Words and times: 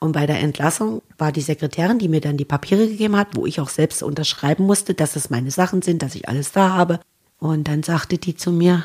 Und 0.00 0.12
bei 0.12 0.26
der 0.26 0.40
Entlassung 0.40 1.02
war 1.16 1.32
die 1.32 1.40
Sekretärin, 1.40 1.98
die 1.98 2.08
mir 2.08 2.20
dann 2.20 2.36
die 2.36 2.44
Papiere 2.44 2.86
gegeben 2.86 3.16
hat, 3.16 3.28
wo 3.32 3.46
ich 3.46 3.60
auch 3.60 3.68
selbst 3.68 4.02
unterschreiben 4.02 4.64
musste, 4.64 4.94
dass 4.94 5.16
es 5.16 5.30
meine 5.30 5.50
Sachen 5.50 5.82
sind, 5.82 6.02
dass 6.02 6.14
ich 6.14 6.28
alles 6.28 6.52
da 6.52 6.74
habe. 6.74 7.00
Und 7.38 7.66
dann 7.68 7.82
sagte 7.82 8.18
die 8.18 8.36
zu 8.36 8.52
mir, 8.52 8.84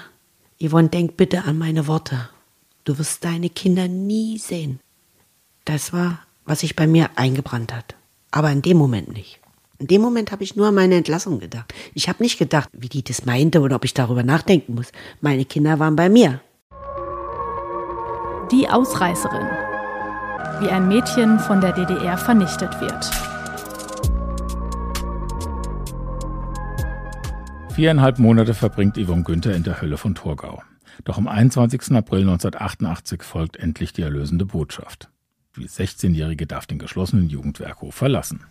Yvonne, 0.60 0.90
denk 0.90 1.18
bitte 1.18 1.44
an 1.44 1.58
meine 1.58 1.88
Worte. 1.88 2.30
Du 2.84 2.98
wirst 2.98 3.24
deine 3.24 3.50
Kinder 3.50 3.88
nie 3.88 4.38
sehen. 4.38 4.80
Das 5.66 5.94
war, 5.94 6.20
was 6.46 6.62
sich 6.62 6.76
bei 6.76 6.88
mir 6.88 7.10
eingebrannt 7.16 7.74
hat. 7.74 7.96
Aber 8.32 8.52
in 8.52 8.62
dem 8.62 8.78
Moment 8.78 9.14
nicht. 9.14 9.40
In 9.80 9.88
dem 9.88 10.02
Moment 10.02 10.32
habe 10.32 10.44
ich 10.44 10.56
nur 10.56 10.68
an 10.68 10.76
meine 10.76 10.96
Entlassung 10.96 11.40
gedacht. 11.40 11.74
Ich 11.94 12.10
habe 12.10 12.24
nicht 12.24 12.40
gedacht, 12.40 12.70
wie 12.74 12.90
die 12.90 13.04
das 13.04 13.26
meinte 13.26 13.62
oder 13.62 13.76
ob 13.76 13.86
ich 13.86 13.94
darüber 13.94 14.24
nachdenken 14.24 14.76
muss. 14.76 14.92
Meine 15.22 15.46
Kinder 15.46 15.80
waren 15.80 15.96
bei 15.96 16.10
mir. 16.10 16.42
Die 18.52 18.68
Ausreißerin. 18.68 19.63
Wie 20.60 20.70
ein 20.70 20.88
Mädchen 20.88 21.40
von 21.40 21.62
der 21.62 21.74
DDR 21.74 22.18
vernichtet 22.18 22.80
wird. 22.80 23.10
Viereinhalb 27.74 28.20
Monate 28.20 28.54
verbringt 28.54 28.98
Yvonne 28.98 29.24
Günther 29.24 29.56
in 29.56 29.64
der 29.64 29.82
Hölle 29.82 29.98
von 29.98 30.14
Torgau. 30.14 30.62
Doch 31.06 31.18
am 31.18 31.28
21. 31.28 31.92
April 31.96 32.22
1988 32.22 33.24
folgt 33.24 33.58
endlich 33.58 33.94
die 33.94 34.04
erlösende 34.04 34.46
Botschaft. 34.46 35.10
Die 35.58 35.68
16-Jährige 35.68 36.46
darf 36.46 36.68
den 36.68 36.80
geschlossenen 36.80 37.30
Jugendwerkhof 37.30 37.96
verlassen. 37.96 38.46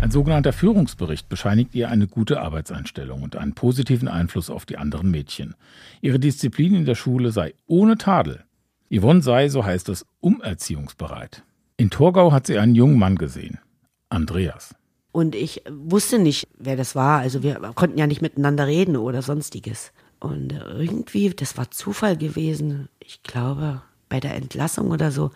Ein 0.00 0.10
sogenannter 0.10 0.52
Führungsbericht 0.52 1.28
bescheinigt 1.28 1.74
ihr 1.74 1.88
eine 1.88 2.06
gute 2.06 2.40
Arbeitseinstellung 2.40 3.22
und 3.22 3.36
einen 3.36 3.54
positiven 3.54 4.06
Einfluss 4.06 4.50
auf 4.50 4.66
die 4.66 4.76
anderen 4.76 5.10
Mädchen. 5.10 5.54
Ihre 6.02 6.18
Disziplin 6.18 6.74
in 6.74 6.84
der 6.84 6.94
Schule 6.94 7.30
sei 7.30 7.54
ohne 7.66 7.96
Tadel. 7.96 8.44
Yvonne 8.90 9.22
sei, 9.22 9.48
so 9.48 9.64
heißt 9.64 9.88
es, 9.88 10.06
umerziehungsbereit. 10.20 11.42
In 11.76 11.90
Torgau 11.90 12.32
hat 12.32 12.46
sie 12.46 12.58
einen 12.58 12.74
jungen 12.74 12.98
Mann 12.98 13.16
gesehen. 13.16 13.58
Andreas. 14.08 14.74
Und 15.12 15.34
ich 15.34 15.62
wusste 15.70 16.18
nicht, 16.18 16.48
wer 16.58 16.76
das 16.76 16.94
war. 16.94 17.20
Also 17.20 17.42
wir 17.42 17.54
konnten 17.74 17.98
ja 17.98 18.06
nicht 18.06 18.22
miteinander 18.22 18.66
reden 18.66 18.96
oder 18.96 19.22
sonstiges. 19.22 19.92
Und 20.20 20.52
irgendwie, 20.52 21.30
das 21.30 21.56
war 21.56 21.70
Zufall 21.70 22.16
gewesen. 22.16 22.88
Ich 23.00 23.22
glaube, 23.22 23.82
bei 24.08 24.20
der 24.20 24.34
Entlassung 24.34 24.90
oder 24.90 25.10
so 25.10 25.30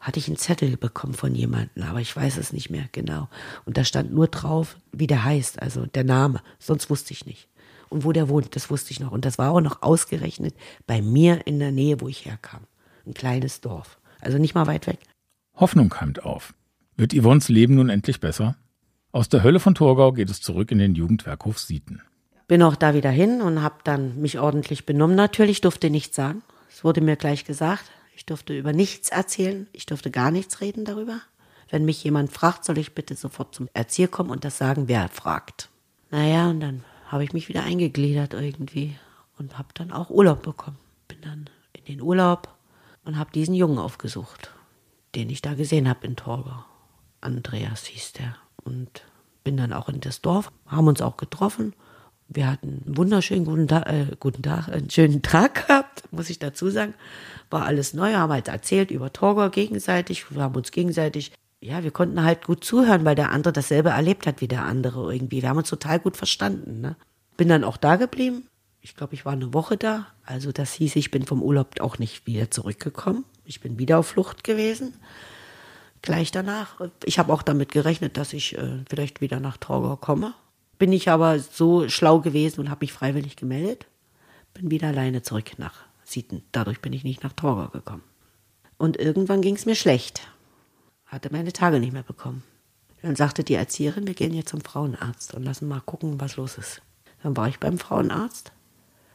hatte 0.00 0.18
ich 0.18 0.28
einen 0.28 0.36
Zettel 0.36 0.76
bekommen 0.76 1.14
von 1.14 1.34
jemandem, 1.34 1.84
aber 1.84 2.00
ich 2.00 2.14
weiß 2.14 2.36
es 2.36 2.52
nicht 2.52 2.68
mehr 2.68 2.84
genau. 2.92 3.28
Und 3.64 3.78
da 3.78 3.84
stand 3.84 4.12
nur 4.12 4.28
drauf, 4.28 4.76
wie 4.92 5.06
der 5.06 5.24
heißt, 5.24 5.62
also 5.62 5.86
der 5.86 6.04
Name. 6.04 6.42
Sonst 6.58 6.90
wusste 6.90 7.14
ich 7.14 7.24
nicht. 7.24 7.48
Und 7.88 8.04
wo 8.04 8.12
der 8.12 8.28
wohnt, 8.28 8.54
das 8.56 8.70
wusste 8.70 8.90
ich 8.90 9.00
noch. 9.00 9.12
Und 9.12 9.24
das 9.24 9.38
war 9.38 9.50
auch 9.50 9.60
noch 9.60 9.80
ausgerechnet 9.80 10.54
bei 10.86 11.00
mir 11.00 11.46
in 11.46 11.58
der 11.58 11.72
Nähe, 11.72 12.00
wo 12.00 12.08
ich 12.08 12.26
herkam. 12.26 12.60
Ein 13.06 13.14
kleines 13.14 13.60
Dorf. 13.60 13.98
Also 14.20 14.38
nicht 14.38 14.54
mal 14.54 14.66
weit 14.66 14.86
weg. 14.86 14.98
Hoffnung 15.56 15.88
keimt 15.88 16.24
auf. 16.24 16.54
Wird 16.96 17.14
Yvonnes 17.14 17.48
Leben 17.48 17.74
nun 17.74 17.88
endlich 17.88 18.20
besser? 18.20 18.56
Aus 19.12 19.28
der 19.28 19.42
Hölle 19.42 19.60
von 19.60 19.74
Torgau 19.74 20.12
geht 20.12 20.30
es 20.30 20.40
zurück 20.40 20.70
in 20.72 20.78
den 20.78 20.94
Jugendwerkhof 20.94 21.58
Sieten. 21.58 22.00
Bin 22.48 22.62
auch 22.62 22.76
da 22.76 22.94
wieder 22.94 23.10
hin 23.10 23.40
und 23.40 23.62
habe 23.62 23.76
dann 23.84 24.20
mich 24.20 24.38
ordentlich 24.38 24.86
benommen. 24.86 25.16
Natürlich 25.16 25.60
durfte 25.60 25.90
nichts 25.90 26.16
sagen. 26.16 26.42
Es 26.68 26.84
wurde 26.84 27.00
mir 27.00 27.16
gleich 27.16 27.44
gesagt. 27.44 27.84
Ich 28.16 28.26
durfte 28.26 28.56
über 28.56 28.72
nichts 28.72 29.08
erzählen. 29.08 29.66
Ich 29.72 29.86
durfte 29.86 30.10
gar 30.10 30.30
nichts 30.30 30.60
reden 30.60 30.84
darüber. 30.84 31.20
Wenn 31.70 31.84
mich 31.84 32.02
jemand 32.04 32.32
fragt, 32.32 32.64
soll 32.64 32.78
ich 32.78 32.94
bitte 32.94 33.14
sofort 33.14 33.54
zum 33.54 33.68
Erzieher 33.72 34.08
kommen 34.08 34.30
und 34.30 34.44
das 34.44 34.58
sagen, 34.58 34.88
wer 34.88 35.08
fragt. 35.08 35.70
Naja, 36.10 36.50
und 36.50 36.60
dann 36.60 36.84
habe 37.08 37.24
ich 37.24 37.32
mich 37.32 37.48
wieder 37.48 37.64
eingegliedert 37.64 38.34
irgendwie 38.34 38.96
und 39.38 39.58
habe 39.58 39.68
dann 39.74 39.90
auch 39.90 40.10
Urlaub 40.10 40.42
bekommen. 40.42 40.78
Bin 41.08 41.20
dann 41.22 41.50
in 41.72 41.84
den 41.84 42.00
Urlaub 42.00 42.54
und 43.04 43.18
habe 43.18 43.30
diesen 43.32 43.54
Jungen 43.54 43.78
aufgesucht, 43.78 44.50
den 45.14 45.30
ich 45.30 45.42
da 45.42 45.54
gesehen 45.54 45.88
habe 45.88 46.06
in 46.06 46.16
Torgau. 46.16 46.64
Andreas 47.20 47.86
hieß 47.86 48.14
der. 48.14 48.36
Und 48.62 49.02
bin 49.42 49.56
dann 49.56 49.72
auch 49.72 49.88
in 49.88 50.00
das 50.00 50.22
Dorf, 50.22 50.50
haben 50.66 50.88
uns 50.88 51.02
auch 51.02 51.16
getroffen. 51.16 51.74
Wir 52.28 52.50
hatten 52.50 52.82
einen 52.86 52.96
wunderschönen 52.96 53.44
guten, 53.44 53.68
Ta 53.68 53.82
äh, 53.82 54.16
guten 54.18 54.42
Tag, 54.42 54.68
einen 54.68 54.88
schönen 54.88 55.20
Tag 55.20 55.66
gehabt, 55.66 56.04
muss 56.10 56.30
ich 56.30 56.38
dazu 56.38 56.70
sagen 56.70 56.94
war 57.54 57.64
alles 57.64 57.94
neu, 57.94 58.12
haben 58.12 58.32
halt 58.32 58.48
erzählt 58.48 58.90
über 58.90 59.12
Torgau 59.12 59.48
gegenseitig, 59.48 60.30
wir 60.30 60.42
haben 60.42 60.56
uns 60.56 60.70
gegenseitig, 60.70 61.32
ja, 61.60 61.82
wir 61.82 61.92
konnten 61.92 62.22
halt 62.22 62.44
gut 62.44 62.64
zuhören, 62.64 63.04
weil 63.04 63.14
der 63.14 63.30
andere 63.30 63.52
dasselbe 63.52 63.90
erlebt 63.90 64.26
hat 64.26 64.42
wie 64.42 64.48
der 64.48 64.64
andere 64.64 65.10
irgendwie. 65.12 65.40
Wir 65.40 65.48
haben 65.48 65.56
uns 65.56 65.70
total 65.70 65.98
gut 65.98 66.18
verstanden. 66.18 66.82
Ne? 66.82 66.96
Bin 67.38 67.48
dann 67.48 67.64
auch 67.64 67.78
da 67.78 67.96
geblieben. 67.96 68.46
Ich 68.84 68.96
glaube, 68.96 69.14
ich 69.14 69.24
war 69.24 69.32
eine 69.32 69.54
Woche 69.54 69.78
da. 69.78 70.08
Also 70.26 70.52
das 70.52 70.74
hieß, 70.74 70.96
ich 70.96 71.10
bin 71.10 71.24
vom 71.24 71.42
Urlaub 71.42 71.80
auch 71.80 71.98
nicht 71.98 72.26
wieder 72.26 72.50
zurückgekommen. 72.50 73.24
Ich 73.46 73.62
bin 73.62 73.78
wieder 73.78 73.98
auf 73.98 74.08
Flucht 74.08 74.44
gewesen. 74.44 74.92
Gleich 76.02 76.30
danach. 76.30 76.82
Ich 77.02 77.18
habe 77.18 77.32
auch 77.32 77.40
damit 77.40 77.72
gerechnet, 77.72 78.18
dass 78.18 78.34
ich 78.34 78.58
äh, 78.58 78.84
vielleicht 78.86 79.22
wieder 79.22 79.40
nach 79.40 79.56
Torgau 79.56 79.96
komme. 79.96 80.34
Bin 80.78 80.92
ich 80.92 81.08
aber 81.08 81.38
so 81.38 81.88
schlau 81.88 82.20
gewesen 82.20 82.60
und 82.60 82.68
habe 82.68 82.84
mich 82.84 82.92
freiwillig 82.92 83.36
gemeldet. 83.36 83.86
Bin 84.52 84.70
wieder 84.70 84.88
alleine 84.88 85.22
zurück 85.22 85.52
nach 85.56 85.86
Sieten. 86.04 86.42
Dadurch 86.52 86.82
bin 86.82 86.92
ich 86.92 87.04
nicht 87.04 87.22
nach 87.22 87.32
Torgau 87.32 87.68
gekommen. 87.68 88.04
Und 88.76 88.98
irgendwann 88.98 89.40
ging 89.40 89.54
es 89.54 89.64
mir 89.64 89.76
schlecht. 89.76 90.28
Hatte 91.06 91.32
meine 91.32 91.54
Tage 91.54 91.80
nicht 91.80 91.94
mehr 91.94 92.02
bekommen. 92.02 92.42
Dann 93.00 93.16
sagte 93.16 93.44
die 93.44 93.54
Erzieherin, 93.54 94.06
wir 94.06 94.14
gehen 94.14 94.34
jetzt 94.34 94.50
zum 94.50 94.60
Frauenarzt 94.60 95.32
und 95.32 95.42
lassen 95.42 95.68
mal 95.68 95.80
gucken, 95.80 96.20
was 96.20 96.36
los 96.36 96.58
ist. 96.58 96.82
Dann 97.22 97.34
war 97.34 97.48
ich 97.48 97.58
beim 97.58 97.78
Frauenarzt. 97.78 98.52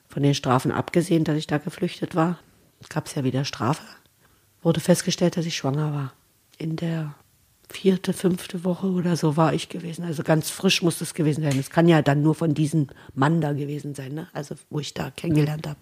Von 0.09 0.23
den 0.23 0.33
Strafen 0.33 0.71
abgesehen, 0.71 1.23
dass 1.23 1.37
ich 1.37 1.47
da 1.47 1.59
geflüchtet 1.59 2.15
war, 2.15 2.39
gab 2.89 3.05
es 3.05 3.15
ja 3.15 3.23
wieder 3.23 3.45
Strafe. 3.45 3.83
Wurde 4.61 4.79
festgestellt, 4.79 5.37
dass 5.37 5.45
ich 5.45 5.55
schwanger 5.55 5.93
war. 5.93 6.13
In 6.57 6.75
der 6.75 7.15
vierte, 7.69 8.13
fünfte 8.13 8.63
Woche 8.63 8.87
oder 8.87 9.15
so 9.15 9.37
war 9.37 9.53
ich 9.53 9.69
gewesen. 9.69 10.03
Also 10.03 10.23
ganz 10.23 10.49
frisch 10.49 10.81
muss 10.81 10.99
es 11.01 11.13
gewesen 11.13 11.43
sein. 11.43 11.57
Es 11.59 11.69
kann 11.69 11.87
ja 11.87 12.01
dann 12.01 12.23
nur 12.23 12.35
von 12.35 12.53
diesem 12.53 12.87
Mann 13.13 13.41
da 13.41 13.53
gewesen 13.53 13.93
sein, 13.93 14.13
ne? 14.13 14.27
also 14.33 14.55
wo 14.69 14.79
ich 14.79 14.93
da 14.93 15.11
kennengelernt 15.11 15.67
habe. 15.67 15.79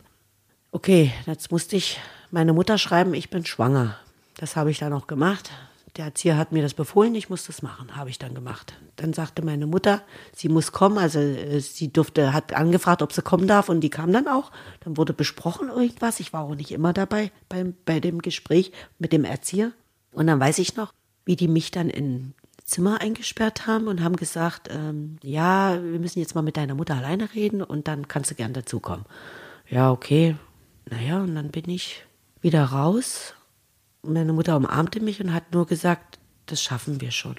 Okay, 0.71 1.13
jetzt 1.25 1.49
musste 1.49 1.77
ich 1.77 1.99
meine 2.29 2.51
Mutter 2.51 2.77
schreiben, 2.77 3.13
ich 3.13 3.29
bin 3.29 3.45
schwanger. 3.45 3.97
Das 4.35 4.55
habe 4.55 4.69
ich 4.69 4.79
dann 4.79 4.93
auch 4.93 5.07
gemacht. 5.07 5.49
Der 5.97 6.05
Erzieher 6.05 6.37
hat 6.37 6.51
mir 6.51 6.61
das 6.61 6.75
befohlen, 6.75 7.15
ich 7.15 7.29
muss 7.29 7.47
das 7.47 7.63
machen, 7.63 7.95
habe 7.95 8.11
ich 8.11 8.19
dann 8.19 8.35
gemacht. 8.35 8.75
Dann 8.97 9.13
sagte 9.13 9.43
meine 9.43 9.65
Mutter, 9.65 10.03
sie 10.31 10.47
muss 10.47 10.71
kommen, 10.71 10.99
also 10.99 11.19
äh, 11.19 11.59
sie 11.59 11.91
durfte, 11.91 12.33
hat 12.33 12.53
angefragt, 12.53 13.01
ob 13.01 13.11
sie 13.11 13.23
kommen 13.23 13.47
darf 13.47 13.67
und 13.67 13.81
die 13.81 13.89
kam 13.89 14.13
dann 14.13 14.27
auch. 14.27 14.51
Dann 14.81 14.95
wurde 14.95 15.13
besprochen 15.13 15.69
irgendwas, 15.69 16.19
ich 16.19 16.33
war 16.33 16.43
auch 16.43 16.53
nicht 16.53 16.71
immer 16.71 16.93
dabei 16.93 17.31
beim, 17.49 17.73
bei 17.85 17.99
dem 17.99 18.21
Gespräch 18.21 18.71
mit 18.99 19.11
dem 19.11 19.23
Erzieher. 19.23 19.71
Und 20.11 20.27
dann 20.27 20.39
weiß 20.39 20.59
ich 20.59 20.75
noch, 20.75 20.93
wie 21.25 21.35
die 21.35 21.47
mich 21.47 21.71
dann 21.71 21.89
in 21.89 22.35
Zimmer 22.63 23.01
eingesperrt 23.01 23.65
haben 23.65 23.87
und 23.87 24.03
haben 24.03 24.17
gesagt, 24.17 24.67
ähm, 24.71 25.17
ja, 25.23 25.81
wir 25.81 25.99
müssen 25.99 26.19
jetzt 26.19 26.35
mal 26.35 26.43
mit 26.43 26.57
deiner 26.57 26.75
Mutter 26.75 26.95
alleine 26.95 27.33
reden 27.33 27.63
und 27.63 27.87
dann 27.87 28.07
kannst 28.07 28.29
du 28.29 28.35
gern 28.35 28.53
dazukommen. 28.53 29.05
Ja, 29.67 29.91
okay, 29.91 30.35
naja, 30.85 31.21
und 31.21 31.33
dann 31.33 31.49
bin 31.49 31.69
ich 31.69 32.05
wieder 32.41 32.65
raus. 32.65 33.33
Meine 34.07 34.33
Mutter 34.33 34.55
umarmte 34.55 34.99
mich 34.99 35.21
und 35.21 35.33
hat 35.33 35.53
nur 35.53 35.67
gesagt, 35.67 36.19
das 36.45 36.61
schaffen 36.61 37.01
wir 37.01 37.11
schon. 37.11 37.35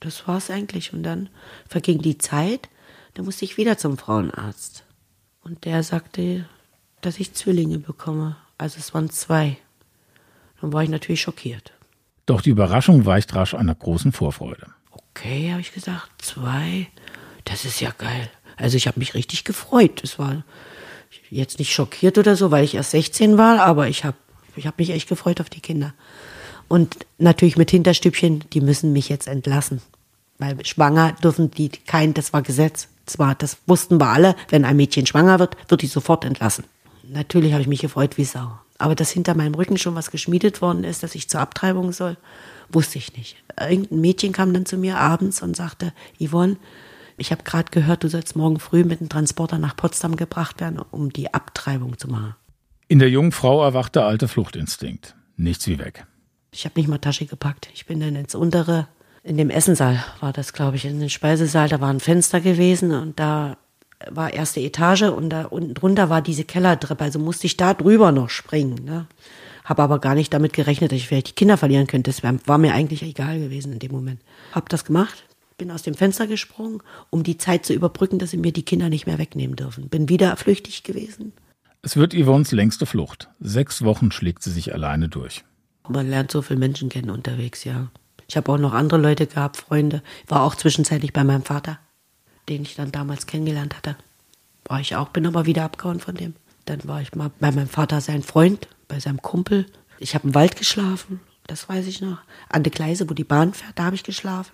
Das 0.00 0.26
war's 0.28 0.50
eigentlich. 0.50 0.92
Und 0.92 1.02
dann 1.02 1.28
verging 1.68 2.00
die 2.00 2.18
Zeit, 2.18 2.68
da 3.14 3.22
musste 3.22 3.44
ich 3.44 3.56
wieder 3.56 3.78
zum 3.78 3.98
Frauenarzt. 3.98 4.84
Und 5.42 5.64
der 5.64 5.82
sagte, 5.82 6.48
dass 7.00 7.18
ich 7.18 7.34
Zwillinge 7.34 7.78
bekomme. 7.78 8.36
Also 8.58 8.78
es 8.78 8.94
waren 8.94 9.10
zwei. 9.10 9.56
Dann 10.60 10.72
war 10.72 10.82
ich 10.82 10.90
natürlich 10.90 11.22
schockiert. 11.22 11.72
Doch 12.26 12.40
die 12.40 12.50
Überraschung 12.50 13.06
weicht 13.06 13.34
rasch 13.34 13.54
einer 13.54 13.74
großen 13.74 14.12
Vorfreude. 14.12 14.66
Okay, 14.90 15.50
habe 15.50 15.60
ich 15.60 15.72
gesagt, 15.72 16.10
zwei. 16.22 16.88
Das 17.44 17.64
ist 17.64 17.80
ja 17.80 17.92
geil. 17.96 18.30
Also 18.56 18.76
ich 18.76 18.86
habe 18.86 18.98
mich 18.98 19.14
richtig 19.14 19.44
gefreut. 19.44 20.02
Das 20.02 20.18
war 20.18 20.44
jetzt 21.30 21.58
nicht 21.58 21.72
schockiert 21.72 22.18
oder 22.18 22.36
so, 22.36 22.50
weil 22.50 22.64
ich 22.64 22.74
erst 22.74 22.90
16 22.90 23.38
war, 23.38 23.60
aber 23.60 23.88
ich 23.88 24.04
habe 24.04 24.16
ich 24.58 24.66
hab 24.66 24.78
mich 24.78 24.90
echt 24.90 25.08
gefreut 25.08 25.40
auf 25.40 25.50
die 25.50 25.60
Kinder. 25.60 25.94
Und 26.68 27.06
natürlich 27.18 27.56
mit 27.56 27.70
Hinterstübchen, 27.70 28.44
die 28.52 28.60
müssen 28.60 28.92
mich 28.92 29.08
jetzt 29.08 29.28
entlassen. 29.28 29.80
Weil 30.38 30.64
schwanger 30.64 31.12
dürfen 31.22 31.50
die 31.50 31.68
kein, 31.68 32.14
das 32.14 32.32
war 32.32 32.42
Gesetz. 32.42 32.88
Zwar, 33.06 33.34
das 33.34 33.56
wussten 33.66 34.00
wir 34.00 34.08
alle, 34.08 34.34
wenn 34.48 34.64
ein 34.64 34.76
Mädchen 34.76 35.06
schwanger 35.06 35.38
wird, 35.38 35.56
wird 35.68 35.82
die 35.82 35.86
sofort 35.86 36.24
entlassen. 36.24 36.64
Natürlich 37.08 37.52
habe 37.52 37.62
ich 37.62 37.68
mich 37.68 37.80
gefreut 37.80 38.18
wie 38.18 38.24
Sau. 38.24 38.58
Aber 38.78 38.94
dass 38.94 39.10
hinter 39.10 39.34
meinem 39.34 39.54
Rücken 39.54 39.78
schon 39.78 39.94
was 39.94 40.10
geschmiedet 40.10 40.60
worden 40.60 40.84
ist, 40.84 41.02
dass 41.02 41.14
ich 41.14 41.28
zur 41.28 41.40
Abtreibung 41.40 41.92
soll, 41.92 42.16
wusste 42.68 42.98
ich 42.98 43.16
nicht. 43.16 43.36
Irgendein 43.58 44.00
Mädchen 44.00 44.32
kam 44.32 44.52
dann 44.52 44.66
zu 44.66 44.76
mir 44.76 44.98
abends 44.98 45.40
und 45.40 45.56
sagte, 45.56 45.92
Yvonne, 46.20 46.56
ich 47.16 47.30
habe 47.30 47.44
gerade 47.44 47.70
gehört, 47.70 48.04
du 48.04 48.08
sollst 48.08 48.36
morgen 48.36 48.58
früh 48.58 48.84
mit 48.84 49.00
dem 49.00 49.08
Transporter 49.08 49.58
nach 49.58 49.76
Potsdam 49.76 50.16
gebracht 50.16 50.60
werden, 50.60 50.80
um 50.90 51.12
die 51.12 51.32
Abtreibung 51.32 51.96
zu 51.96 52.08
machen. 52.08 52.34
In 52.88 53.00
der 53.00 53.10
jungen 53.10 53.32
Frau 53.32 53.64
erwacht 53.64 53.96
der 53.96 54.04
alte 54.04 54.28
Fluchtinstinkt. 54.28 55.16
Nichts 55.36 55.66
wie 55.66 55.78
weg. 55.78 56.06
Ich 56.52 56.64
habe 56.64 56.78
nicht 56.78 56.88
mal 56.88 56.98
Tasche 56.98 57.26
gepackt. 57.26 57.68
Ich 57.74 57.86
bin 57.86 57.98
dann 57.98 58.14
ins 58.14 58.36
untere, 58.36 58.86
in 59.24 59.36
dem 59.36 59.50
Essensaal 59.50 60.04
war 60.20 60.32
das, 60.32 60.52
glaube 60.52 60.76
ich, 60.76 60.84
in 60.84 61.00
den 61.00 61.10
Speisesaal. 61.10 61.68
Da 61.68 61.80
war 61.80 61.90
ein 61.90 61.98
Fenster 61.98 62.40
gewesen 62.40 62.92
und 62.92 63.18
da 63.18 63.56
war 64.08 64.32
erste 64.32 64.60
Etage 64.60 65.02
und 65.02 65.30
da 65.30 65.46
unten 65.46 65.74
drunter 65.74 66.10
war 66.10 66.22
diese 66.22 66.44
Kellertreppe. 66.44 67.02
Also 67.02 67.18
musste 67.18 67.46
ich 67.46 67.56
da 67.56 67.74
drüber 67.74 68.12
noch 68.12 68.30
springen. 68.30 68.84
Ne? 68.84 69.08
Habe 69.64 69.82
aber 69.82 69.98
gar 69.98 70.14
nicht 70.14 70.32
damit 70.32 70.52
gerechnet, 70.52 70.92
dass 70.92 70.98
ich 70.98 71.08
vielleicht 71.08 71.30
die 71.30 71.34
Kinder 71.34 71.56
verlieren 71.56 71.88
könnte. 71.88 72.12
Das 72.12 72.22
war 72.22 72.58
mir 72.58 72.72
eigentlich 72.72 73.02
egal 73.02 73.40
gewesen 73.40 73.72
in 73.72 73.80
dem 73.80 73.90
Moment. 73.90 74.20
Hab 74.52 74.68
das 74.68 74.84
gemacht, 74.84 75.24
bin 75.58 75.72
aus 75.72 75.82
dem 75.82 75.94
Fenster 75.94 76.28
gesprungen, 76.28 76.80
um 77.10 77.24
die 77.24 77.36
Zeit 77.36 77.66
zu 77.66 77.72
überbrücken, 77.72 78.20
dass 78.20 78.30
sie 78.30 78.36
mir 78.36 78.52
die 78.52 78.64
Kinder 78.64 78.88
nicht 78.88 79.06
mehr 79.06 79.18
wegnehmen 79.18 79.56
dürfen. 79.56 79.88
Bin 79.88 80.08
wieder 80.08 80.36
flüchtig 80.36 80.84
gewesen. 80.84 81.32
Es 81.86 81.94
wird 81.94 82.14
Yvonnes 82.14 82.50
längste 82.50 82.84
Flucht. 82.84 83.28
Sechs 83.38 83.82
Wochen 83.82 84.10
schlägt 84.10 84.42
sie 84.42 84.50
sich 84.50 84.74
alleine 84.74 85.08
durch. 85.08 85.44
Man 85.88 86.10
lernt 86.10 86.32
so 86.32 86.42
viele 86.42 86.58
Menschen 86.58 86.88
kennen 86.88 87.10
unterwegs, 87.10 87.62
ja. 87.62 87.92
Ich 88.26 88.36
habe 88.36 88.50
auch 88.50 88.58
noch 88.58 88.74
andere 88.74 89.00
Leute 89.00 89.28
gehabt, 89.28 89.56
Freunde. 89.56 90.02
War 90.26 90.42
auch 90.42 90.56
zwischenzeitlich 90.56 91.12
bei 91.12 91.22
meinem 91.22 91.44
Vater, 91.44 91.78
den 92.48 92.62
ich 92.62 92.74
dann 92.74 92.90
damals 92.90 93.28
kennengelernt 93.28 93.76
hatte. 93.76 93.94
War 94.64 94.80
ich 94.80 94.96
auch, 94.96 95.10
bin 95.10 95.28
aber 95.28 95.46
wieder 95.46 95.62
abgehauen 95.62 96.00
von 96.00 96.16
dem. 96.16 96.34
Dann 96.64 96.80
war 96.88 97.02
ich 97.02 97.14
mal 97.14 97.30
bei 97.38 97.52
meinem 97.52 97.68
Vater 97.68 98.00
sein 98.00 98.24
Freund, 98.24 98.66
bei 98.88 98.98
seinem 98.98 99.22
Kumpel. 99.22 99.66
Ich 100.00 100.16
habe 100.16 100.26
im 100.26 100.34
Wald 100.34 100.56
geschlafen, 100.56 101.20
das 101.46 101.68
weiß 101.68 101.86
ich 101.86 102.00
noch. 102.00 102.18
An 102.48 102.64
der 102.64 102.72
Gleise, 102.72 103.08
wo 103.08 103.14
die 103.14 103.22
Bahn 103.22 103.54
fährt, 103.54 103.78
da 103.78 103.84
habe 103.84 103.94
ich 103.94 104.02
geschlafen. 104.02 104.50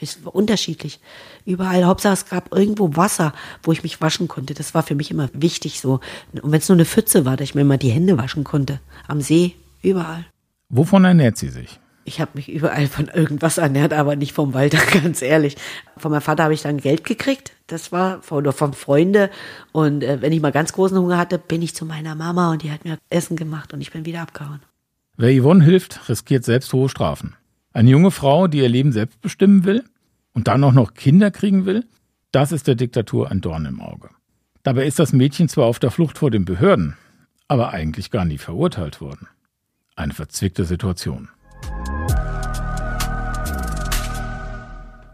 Es 0.00 0.24
war 0.24 0.34
unterschiedlich. 0.34 1.00
Überall, 1.44 1.84
Hauptsache 1.84 2.14
es 2.14 2.26
gab 2.26 2.54
irgendwo 2.54 2.96
Wasser, 2.96 3.32
wo 3.62 3.72
ich 3.72 3.82
mich 3.82 4.00
waschen 4.00 4.28
konnte. 4.28 4.54
Das 4.54 4.74
war 4.74 4.82
für 4.82 4.94
mich 4.94 5.10
immer 5.10 5.28
wichtig 5.32 5.80
so. 5.80 6.00
Und 6.32 6.52
wenn 6.52 6.58
es 6.58 6.68
nur 6.68 6.76
eine 6.76 6.84
Pfütze 6.84 7.24
war, 7.24 7.36
dass 7.36 7.48
ich 7.48 7.54
mir 7.54 7.62
immer 7.62 7.78
die 7.78 7.90
Hände 7.90 8.18
waschen 8.18 8.44
konnte. 8.44 8.80
Am 9.06 9.20
See, 9.20 9.54
überall. 9.82 10.26
Wovon 10.68 11.04
ernährt 11.04 11.36
sie 11.36 11.48
sich? 11.48 11.78
Ich 12.06 12.20
habe 12.20 12.32
mich 12.34 12.50
überall 12.50 12.86
von 12.86 13.08
irgendwas 13.08 13.56
ernährt, 13.58 13.94
aber 13.94 14.14
nicht 14.14 14.32
vom 14.32 14.52
Walter, 14.52 14.78
ganz 15.02 15.22
ehrlich. 15.22 15.56
Von 15.96 16.10
meinem 16.10 16.20
Vater 16.20 16.44
habe 16.44 16.54
ich 16.54 16.62
dann 16.62 16.78
Geld 16.78 17.04
gekriegt. 17.04 17.52
Das 17.66 17.92
war 17.92 18.20
von, 18.22 18.50
von 18.52 18.74
Freunde. 18.74 19.30
Und 19.72 20.04
äh, 20.04 20.20
wenn 20.20 20.32
ich 20.32 20.42
mal 20.42 20.52
ganz 20.52 20.72
großen 20.72 20.98
Hunger 20.98 21.16
hatte, 21.16 21.38
bin 21.38 21.62
ich 21.62 21.74
zu 21.74 21.86
meiner 21.86 22.14
Mama 22.14 22.52
und 22.52 22.62
die 22.62 22.70
hat 22.70 22.84
mir 22.84 22.98
Essen 23.08 23.36
gemacht 23.36 23.72
und 23.72 23.80
ich 23.80 23.90
bin 23.90 24.04
wieder 24.04 24.20
abgehauen. 24.20 24.60
Wer 25.16 25.40
Yvonne 25.40 25.64
hilft, 25.64 26.08
riskiert 26.08 26.44
selbst 26.44 26.72
hohe 26.72 26.88
Strafen. 26.88 27.36
Eine 27.74 27.90
junge 27.90 28.12
Frau, 28.12 28.46
die 28.46 28.58
ihr 28.58 28.68
Leben 28.68 28.92
selbst 28.92 29.20
bestimmen 29.20 29.64
will 29.64 29.82
und 30.32 30.46
dann 30.46 30.62
auch 30.62 30.72
noch 30.72 30.94
Kinder 30.94 31.32
kriegen 31.32 31.66
will, 31.66 31.84
das 32.30 32.52
ist 32.52 32.68
der 32.68 32.76
Diktatur 32.76 33.32
ein 33.32 33.40
Dorn 33.40 33.66
im 33.66 33.80
Auge. 33.80 34.10
Dabei 34.62 34.86
ist 34.86 35.00
das 35.00 35.12
Mädchen 35.12 35.48
zwar 35.48 35.66
auf 35.66 35.80
der 35.80 35.90
Flucht 35.90 36.18
vor 36.18 36.30
den 36.30 36.44
Behörden, 36.44 36.96
aber 37.48 37.72
eigentlich 37.72 38.12
gar 38.12 38.24
nie 38.24 38.38
verurteilt 38.38 39.00
worden. 39.00 39.26
Eine 39.96 40.14
verzwickte 40.14 40.64
Situation. 40.64 41.28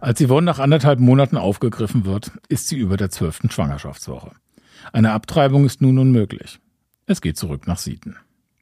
Als 0.02 0.22
Yvonne 0.22 0.44
nach 0.44 0.58
anderthalb 0.58 1.00
Monaten 1.00 1.38
aufgegriffen 1.38 2.04
wird, 2.04 2.30
ist 2.50 2.68
sie 2.68 2.76
über 2.76 2.98
der 2.98 3.08
zwölften 3.08 3.50
Schwangerschaftswoche. 3.50 4.32
Eine 4.92 5.12
Abtreibung 5.12 5.64
ist 5.64 5.80
nun 5.80 5.98
unmöglich. 5.98 6.60
Es 7.06 7.22
geht 7.22 7.38
zurück 7.38 7.66
nach 7.66 7.78
Sieten. 7.78 8.16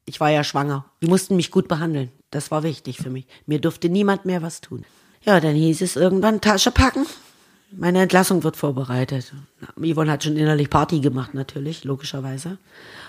Ich 0.08 0.20
war 0.20 0.30
ja 0.30 0.42
schwanger. 0.42 0.86
Die 1.02 1.06
mussten 1.06 1.36
mich 1.36 1.50
gut 1.50 1.68
behandeln. 1.68 2.10
Das 2.30 2.50
war 2.50 2.62
wichtig 2.62 2.96
für 2.96 3.10
mich. 3.10 3.26
Mir 3.44 3.60
durfte 3.60 3.90
niemand 3.90 4.24
mehr 4.24 4.40
was 4.40 4.62
tun. 4.62 4.86
Ja, 5.22 5.38
dann 5.38 5.54
hieß 5.54 5.82
es 5.82 5.96
irgendwann 5.96 6.40
Tasche 6.40 6.70
packen. 6.70 7.04
Meine 7.72 8.00
Entlassung 8.00 8.42
wird 8.42 8.56
vorbereitet. 8.56 9.34
Yvonne 9.76 10.10
hat 10.10 10.24
schon 10.24 10.38
innerlich 10.38 10.70
Party 10.70 11.00
gemacht, 11.00 11.34
natürlich, 11.34 11.84
logischerweise. 11.84 12.56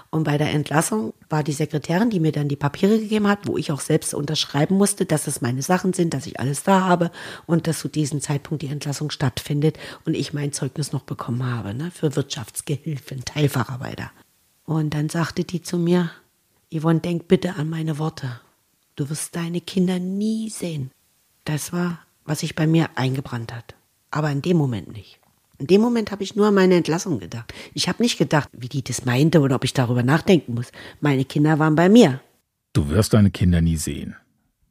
Und 0.10 0.26
bei 0.26 0.38
der 0.38 0.52
Entlassung 0.52 1.14
war 1.30 1.42
die 1.42 1.54
Sekretärin, 1.54 2.10
die 2.10 2.20
mir 2.20 2.34
dann 2.34 2.50
die 2.50 2.58
Papiere 2.58 3.00
gegeben 3.00 3.30
hat, 3.30 3.48
wo 3.48 3.58
ich 3.58 3.72
auch 3.72 3.80
selbst 3.80 4.14
unterschreiben 4.14 4.76
musste, 4.76 5.06
dass 5.06 5.28
es 5.28 5.40
meine 5.40 5.62
Sachen 5.62 5.94
sind, 5.94 6.14
dass 6.14 6.26
ich 6.26 6.42
alles 6.42 6.64
da 6.64 6.82
habe 6.82 7.12
und 7.46 7.68
dass 7.68 7.80
zu 7.80 7.88
diesem 7.88 8.20
Zeitpunkt 8.20 8.62
die 8.62 8.68
Entlassung 8.68 9.12
stattfindet 9.12 9.78
und 10.04 10.16
ich 10.16 10.34
mein 10.34 10.52
Zeugnis 10.52 10.92
noch 10.92 11.04
bekommen 11.04 11.46
habe, 11.46 11.74
ne, 11.74 11.92
für 11.92 12.18
Wirtschaftsgehilfen, 12.18 13.24
Teilfacharbeiter. 13.24 14.12
Und 14.66 14.94
dann 14.94 15.08
sagte 15.08 15.46
die 15.46 15.62
zu 15.62 15.78
mir, 15.78 16.12
Yvonne, 16.72 17.00
denk 17.00 17.28
bitte 17.28 17.56
an 17.56 17.70
meine 17.70 17.98
Worte. 17.98 18.40
Du 18.96 19.10
wirst 19.10 19.36
deine 19.36 19.60
Kinder 19.60 19.98
nie 19.98 20.50
sehen. 20.50 20.92
Das 21.44 21.74
war, 21.74 22.00
was 22.26 22.42
sich 22.42 22.56
bei 22.56 22.68
mir 22.68 22.90
eingebrannt 22.96 23.54
hat. 23.54 23.76
Aber 24.12 24.30
in 24.30 24.44
dem 24.44 24.58
Moment 24.58 24.92
nicht. 24.92 25.20
In 25.58 25.68
dem 25.68 25.82
Moment 25.82 26.12
habe 26.12 26.24
ich 26.24 26.36
nur 26.36 26.48
an 26.48 26.54
meine 26.54 26.76
Entlassung 26.76 27.20
gedacht. 27.20 27.54
Ich 27.74 27.90
habe 27.90 28.04
nicht 28.04 28.18
gedacht, 28.18 28.50
wie 28.54 28.70
die 28.70 28.84
das 28.84 29.04
meinte 29.04 29.42
oder 29.42 29.56
ob 29.56 29.64
ich 29.64 29.74
darüber 29.74 30.04
nachdenken 30.04 30.54
muss. 30.54 30.72
Meine 31.02 31.26
Kinder 31.26 31.58
waren 31.58 31.76
bei 31.76 31.90
mir. 31.90 32.22
Du 32.74 32.90
wirst 32.90 33.14
deine 33.14 33.32
Kinder 33.32 33.62
nie 33.62 33.78
sehen. 33.78 34.16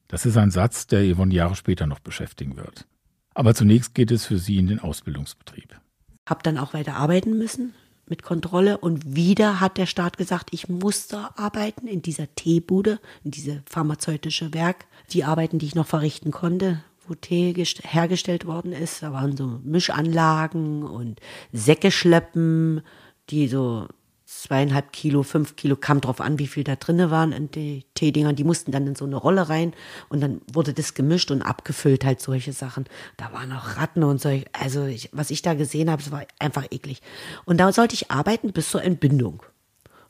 Das 0.07 0.25
ist 0.25 0.37
ein 0.37 0.53
Satz, 0.53 0.87
der 0.87 1.05
Yvonne 1.13 1.35
Jahre 1.35 1.57
später 1.57 1.87
noch 1.87 1.99
beschäftigen 1.99 2.57
wird. 2.57 2.87
Aber 3.35 3.55
zunächst 3.55 3.95
geht 3.95 4.11
es 4.13 4.25
für 4.25 4.39
sie 4.39 4.57
in 4.57 4.69
den 4.69 4.79
Ausbildungsbetrieb. 4.79 5.79
Hab 6.27 6.43
dann 6.45 6.59
auch 6.59 6.75
weiter 6.75 6.95
arbeiten 6.95 7.37
müssen 7.37 7.75
mit 8.11 8.23
Kontrolle 8.23 8.79
und 8.79 9.15
wieder 9.15 9.61
hat 9.61 9.79
der 9.79 9.87
Staat 9.87 10.17
gesagt, 10.17 10.51
ich 10.53 10.69
muss 10.69 11.09
da 11.09 11.31
arbeiten 11.37 11.87
in 11.87 12.03
dieser 12.03 12.35
Teebude, 12.35 13.01
in 13.25 13.31
diese 13.31 13.63
pharmazeutische 13.67 14.55
Werk. 14.55 14.87
Die 15.11 15.25
Arbeiten, 15.25 15.59
die 15.59 15.67
ich 15.67 15.75
noch 15.75 15.87
verrichten 15.87 16.31
konnte, 16.31 16.83
wo 17.07 17.15
Tee 17.15 17.55
hergestellt 17.83 18.47
worden 18.47 18.73
ist. 18.73 19.03
Da 19.03 19.13
waren 19.13 19.37
so 19.37 19.61
Mischanlagen 19.65 20.83
und 20.83 21.21
Säcke 21.53 21.91
schleppen, 21.91 22.83
die 23.31 23.49
so 23.49 23.89
zweieinhalb 24.29 24.93
Kilo, 24.93 25.23
fünf 25.23 25.57
Kilo, 25.57 25.75
kam 25.75 26.03
drauf 26.03 26.21
an, 26.21 26.39
wie 26.39 26.47
viel 26.47 26.63
da 26.63 26.77
drinne 26.77 27.11
waren 27.11 27.33
in 27.33 27.51
die 27.51 27.87
Teedinger. 27.95 28.35
Die 28.35 28.45
mussten 28.45 28.73
dann 28.73 28.87
in 28.87 28.95
so 28.95 29.07
eine 29.07 29.17
Rolle 29.17 29.49
rein 29.49 29.73
und 30.11 30.21
dann 30.21 30.43
wurde 30.53 30.75
das 30.75 30.93
gemischt 30.93 31.31
und 31.31 31.41
abgefüllt, 31.41 32.05
halt 32.05 32.21
solche 32.21 32.53
Sachen. 32.53 32.85
Da 33.17 33.33
waren 33.33 33.51
auch 33.53 33.79
Ratten 33.79 34.05
und 34.05 34.21
so. 34.21 34.29
Also 34.53 34.85
ich, 34.85 35.09
was 35.13 35.31
ich 35.31 35.41
da 35.41 35.55
gesehen 35.55 35.91
habe, 35.91 36.03
das 36.03 36.13
war 36.13 36.27
einfach 36.39 36.67
eklig. 36.71 37.01
Und 37.47 37.59
da 37.59 37.73
sollte 37.73 37.95
ich 37.95 38.11
arbeiten 38.11 38.53
bis 38.53 38.71
zur 38.71 38.83
Entbindung. 38.83 39.43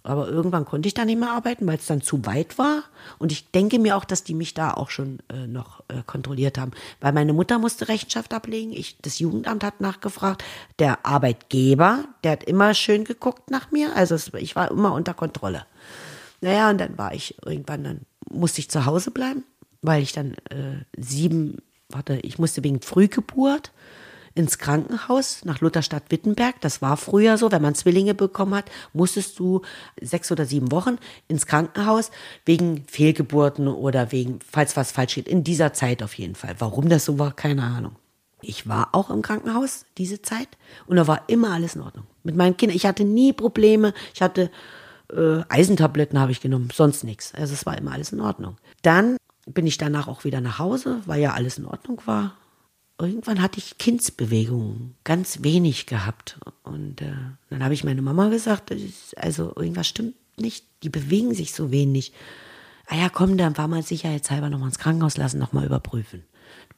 Aber 0.03 0.29
irgendwann 0.29 0.65
konnte 0.65 0.87
ich 0.87 0.95
da 0.95 1.05
nicht 1.05 1.19
mehr 1.19 1.31
arbeiten, 1.31 1.67
weil 1.67 1.77
es 1.77 1.87
dann 1.87 2.00
zu 2.00 2.25
weit 2.25 2.56
war. 2.56 2.85
Und 3.19 3.33
ich 3.33 3.50
denke 3.50 3.79
mir 3.79 3.97
auch, 3.97 4.05
dass 4.05 4.25
die 4.25 4.35
mich 4.35 4.55
da 4.55 4.73
auch 4.73 4.91
schon 4.91 5.19
äh, 5.29 5.47
noch 5.47 5.83
äh, 5.89 6.03
kontrolliert 6.06 6.56
haben. 6.56 6.71
Weil 7.00 7.12
meine 7.12 7.33
Mutter 7.33 7.59
musste 7.59 7.89
Rechenschaft 7.89 8.33
ablegen. 8.33 8.73
Ich, 8.73 8.97
das 9.03 9.19
Jugendamt 9.19 9.65
hat 9.65 9.81
nachgefragt. 9.81 10.45
Der 10.79 11.05
Arbeitgeber, 11.05 12.05
der 12.25 12.33
hat 12.33 12.45
immer 12.45 12.75
schön 12.75 13.05
geguckt 13.05 13.50
nach 13.50 13.71
mir. 13.71 13.95
Also 13.97 14.15
es, 14.15 14.33
ich 14.35 14.56
war 14.56 14.71
immer 14.71 14.93
unter 14.93 15.15
Kontrolle. 15.15 15.67
Naja, 16.41 16.71
und 16.71 16.79
dann 16.79 16.97
war 16.97 17.12
ich 17.12 17.37
irgendwann, 17.44 17.85
dann 17.85 18.01
musste 18.31 18.61
ich 18.61 18.71
zu 18.71 18.87
Hause 18.87 19.11
bleiben, 19.11 19.44
weil 19.83 20.03
ich 20.03 20.12
dann 20.12 20.35
äh, 20.51 20.85
sieben, 20.97 21.59
warte, 21.89 22.15
ich 22.23 22.39
musste 22.39 22.62
wegen 22.62 22.81
Frühgeburt 22.81 23.73
ins 24.38 24.58
Krankenhaus 24.58 25.44
nach 25.44 25.61
Lutherstadt 25.61 26.05
Wittenberg. 26.11 26.61
Das 26.61 26.81
war 26.81 26.96
früher 26.96 27.37
so, 27.37 27.50
wenn 27.50 27.61
man 27.61 27.75
Zwillinge 27.75 28.14
bekommen 28.14 28.55
hat, 28.55 28.70
musstest 28.93 29.37
du 29.40 29.62
sechs 30.00 30.31
oder 30.31 30.46
sieben 30.46 30.70
Wochen 30.70 30.99
ins 31.26 31.46
Krankenhaus 31.46 32.12
wegen 32.44 32.85
Fehlgeburten 32.87 33.67
oder 33.67 34.12
wegen, 34.12 34.38
falls 34.49 34.76
was 34.76 34.93
falsch 34.93 35.17
geht. 35.17 35.26
In 35.26 35.43
dieser 35.43 35.73
Zeit 35.73 36.05
auf 36.05 36.14
jeden 36.14 36.36
Fall. 36.36 36.55
Warum 36.60 36.89
das 36.89 37.05
so 37.05 37.19
war, 37.19 37.32
keine 37.32 37.65
Ahnung. 37.65 37.96
Ich 38.41 38.69
war 38.69 38.91
auch 38.93 39.10
im 39.10 39.22
Krankenhaus 39.22 39.86
diese 39.98 40.22
Zeit 40.22 40.56
und 40.86 40.96
da 40.96 41.08
war 41.08 41.22
immer 41.27 41.51
alles 41.51 41.74
in 41.74 41.82
Ordnung. 41.82 42.06
Mit 42.22 42.36
meinen 42.36 42.56
Kindern, 42.56 42.77
ich 42.77 42.86
hatte 42.86 43.03
nie 43.03 43.32
Probleme. 43.32 43.93
Ich 44.15 44.22
hatte 44.22 44.53
äh, 45.13 45.41
Eisentabletten 45.48 46.20
habe 46.20 46.31
ich 46.31 46.41
genommen, 46.41 46.69
sonst 46.72 47.03
nichts. 47.03 47.34
Also 47.34 47.55
es 47.55 47.67
war 47.67 47.77
immer 47.77 47.91
alles 47.91 48.13
in 48.13 48.20
Ordnung. 48.20 48.56
Dann 48.82 49.17
bin 49.46 49.67
ich 49.67 49.79
danach 49.79 50.06
auch 50.06 50.22
wieder 50.22 50.41
nach 50.41 50.60
Hause, 50.60 51.01
weil 51.06 51.20
ja 51.20 51.32
alles 51.32 51.58
in 51.58 51.67
Ordnung 51.67 52.01
war 52.05 52.36
irgendwann 52.98 53.40
hatte 53.40 53.58
ich 53.58 53.78
Kindsbewegungen, 53.78 54.94
ganz 55.05 55.43
wenig 55.43 55.86
gehabt. 55.86 56.38
Und 56.62 57.00
äh, 57.02 57.12
dann 57.50 57.64
habe 57.64 57.74
ich 57.74 57.84
meine 57.84 58.02
Mama 58.02 58.28
gesagt, 58.28 58.74
also 59.17 59.52
irgendwas 59.56 59.88
stimmt 59.88 60.14
nicht, 60.36 60.64
die 60.82 60.90
bewegen 60.90 61.34
sich 61.34 61.52
so 61.52 61.70
wenig. 61.70 62.12
Ah 62.86 62.96
ja, 62.96 63.08
komm, 63.08 63.36
dann 63.36 63.56
war 63.58 63.69
mal 63.69 63.82
sicherheitshalber 63.82 64.50
nochmal 64.50 64.69
ins 64.69 64.78
Krankenhaus 64.78 65.17
lassen, 65.17 65.38
nochmal 65.38 65.67
überprüfen 65.67 66.24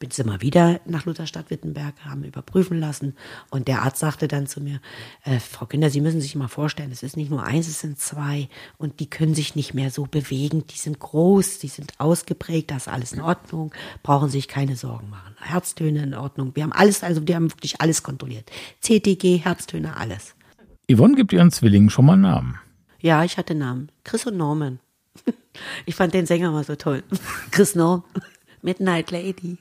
bin 0.00 0.10
sie 0.10 0.24
mal 0.24 0.40
wieder 0.40 0.80
nach 0.86 1.04
Lutherstadt 1.04 1.50
Wittenberg, 1.50 1.94
haben 2.06 2.24
überprüfen 2.24 2.80
lassen. 2.80 3.14
Und 3.50 3.68
der 3.68 3.82
Arzt 3.82 3.98
sagte 3.98 4.28
dann 4.28 4.46
zu 4.46 4.62
mir, 4.62 4.80
äh, 5.24 5.38
Frau 5.38 5.66
Kinder, 5.66 5.90
Sie 5.90 6.00
müssen 6.00 6.22
sich 6.22 6.34
mal 6.34 6.48
vorstellen, 6.48 6.90
es 6.90 7.02
ist 7.02 7.18
nicht 7.18 7.30
nur 7.30 7.44
eins, 7.44 7.68
es 7.68 7.80
sind 7.80 7.98
zwei. 7.98 8.48
Und 8.78 8.98
die 8.98 9.10
können 9.10 9.34
sich 9.34 9.54
nicht 9.54 9.74
mehr 9.74 9.90
so 9.90 10.04
bewegen. 10.04 10.66
Die 10.68 10.78
sind 10.78 10.98
groß, 10.98 11.58
die 11.58 11.68
sind 11.68 11.92
ausgeprägt, 11.98 12.70
da 12.70 12.76
ist 12.76 12.88
alles 12.88 13.12
in 13.12 13.20
Ordnung, 13.20 13.72
brauchen 14.02 14.30
sich 14.30 14.48
keine 14.48 14.74
Sorgen 14.74 15.10
machen. 15.10 15.36
Herztöne 15.38 16.02
in 16.02 16.14
Ordnung. 16.14 16.56
Wir 16.56 16.62
haben 16.62 16.72
alles, 16.72 17.04
also 17.04 17.28
wir 17.28 17.36
haben 17.36 17.52
wirklich 17.52 17.82
alles 17.82 18.02
kontrolliert. 18.02 18.50
CTG, 18.80 19.36
Herztöne, 19.36 19.98
alles. 19.98 20.34
Yvonne 20.90 21.14
gibt 21.14 21.34
ihren 21.34 21.50
Zwillingen 21.50 21.90
schon 21.90 22.06
mal 22.06 22.16
Namen. 22.16 22.58
Ja, 23.00 23.22
ich 23.22 23.36
hatte 23.36 23.54
Namen. 23.54 23.92
Chris 24.02 24.26
und 24.26 24.36
Norman. 24.36 24.80
Ich 25.84 25.96
fand 25.96 26.14
den 26.14 26.26
Sänger 26.26 26.52
mal 26.52 26.62
so 26.62 26.76
toll. 26.76 27.02
Chris 27.50 27.74
Norm. 27.74 28.04
Midnight 28.62 29.10
Lady. 29.10 29.58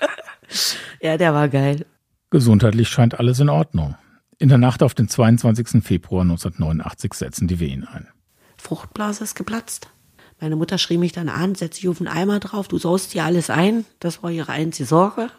ja, 1.00 1.16
der 1.16 1.34
war 1.34 1.48
geil. 1.48 1.86
Gesundheitlich 2.30 2.88
scheint 2.88 3.18
alles 3.18 3.40
in 3.40 3.48
Ordnung. 3.48 3.96
In 4.38 4.48
der 4.48 4.58
Nacht 4.58 4.82
auf 4.82 4.94
den 4.94 5.08
22. 5.08 5.82
Februar 5.82 6.22
1989 6.22 7.14
setzen 7.14 7.48
die 7.48 7.58
Wehen 7.58 7.86
ein. 7.86 8.08
Fruchtblase 8.56 9.24
ist 9.24 9.34
geplatzt. 9.34 9.88
Meine 10.40 10.56
Mutter 10.56 10.78
schrie 10.78 10.98
mich 10.98 11.12
dann 11.12 11.28
an, 11.28 11.54
setz 11.54 11.76
dich 11.76 11.88
auf 11.88 11.98
den 11.98 12.06
Eimer 12.06 12.38
drauf, 12.38 12.68
du 12.68 12.78
saust 12.78 13.14
dir 13.14 13.24
alles 13.24 13.50
ein. 13.50 13.84
Das 13.98 14.22
war 14.22 14.30
ihre 14.30 14.52
einzige 14.52 14.86
Sorge. 14.86 15.30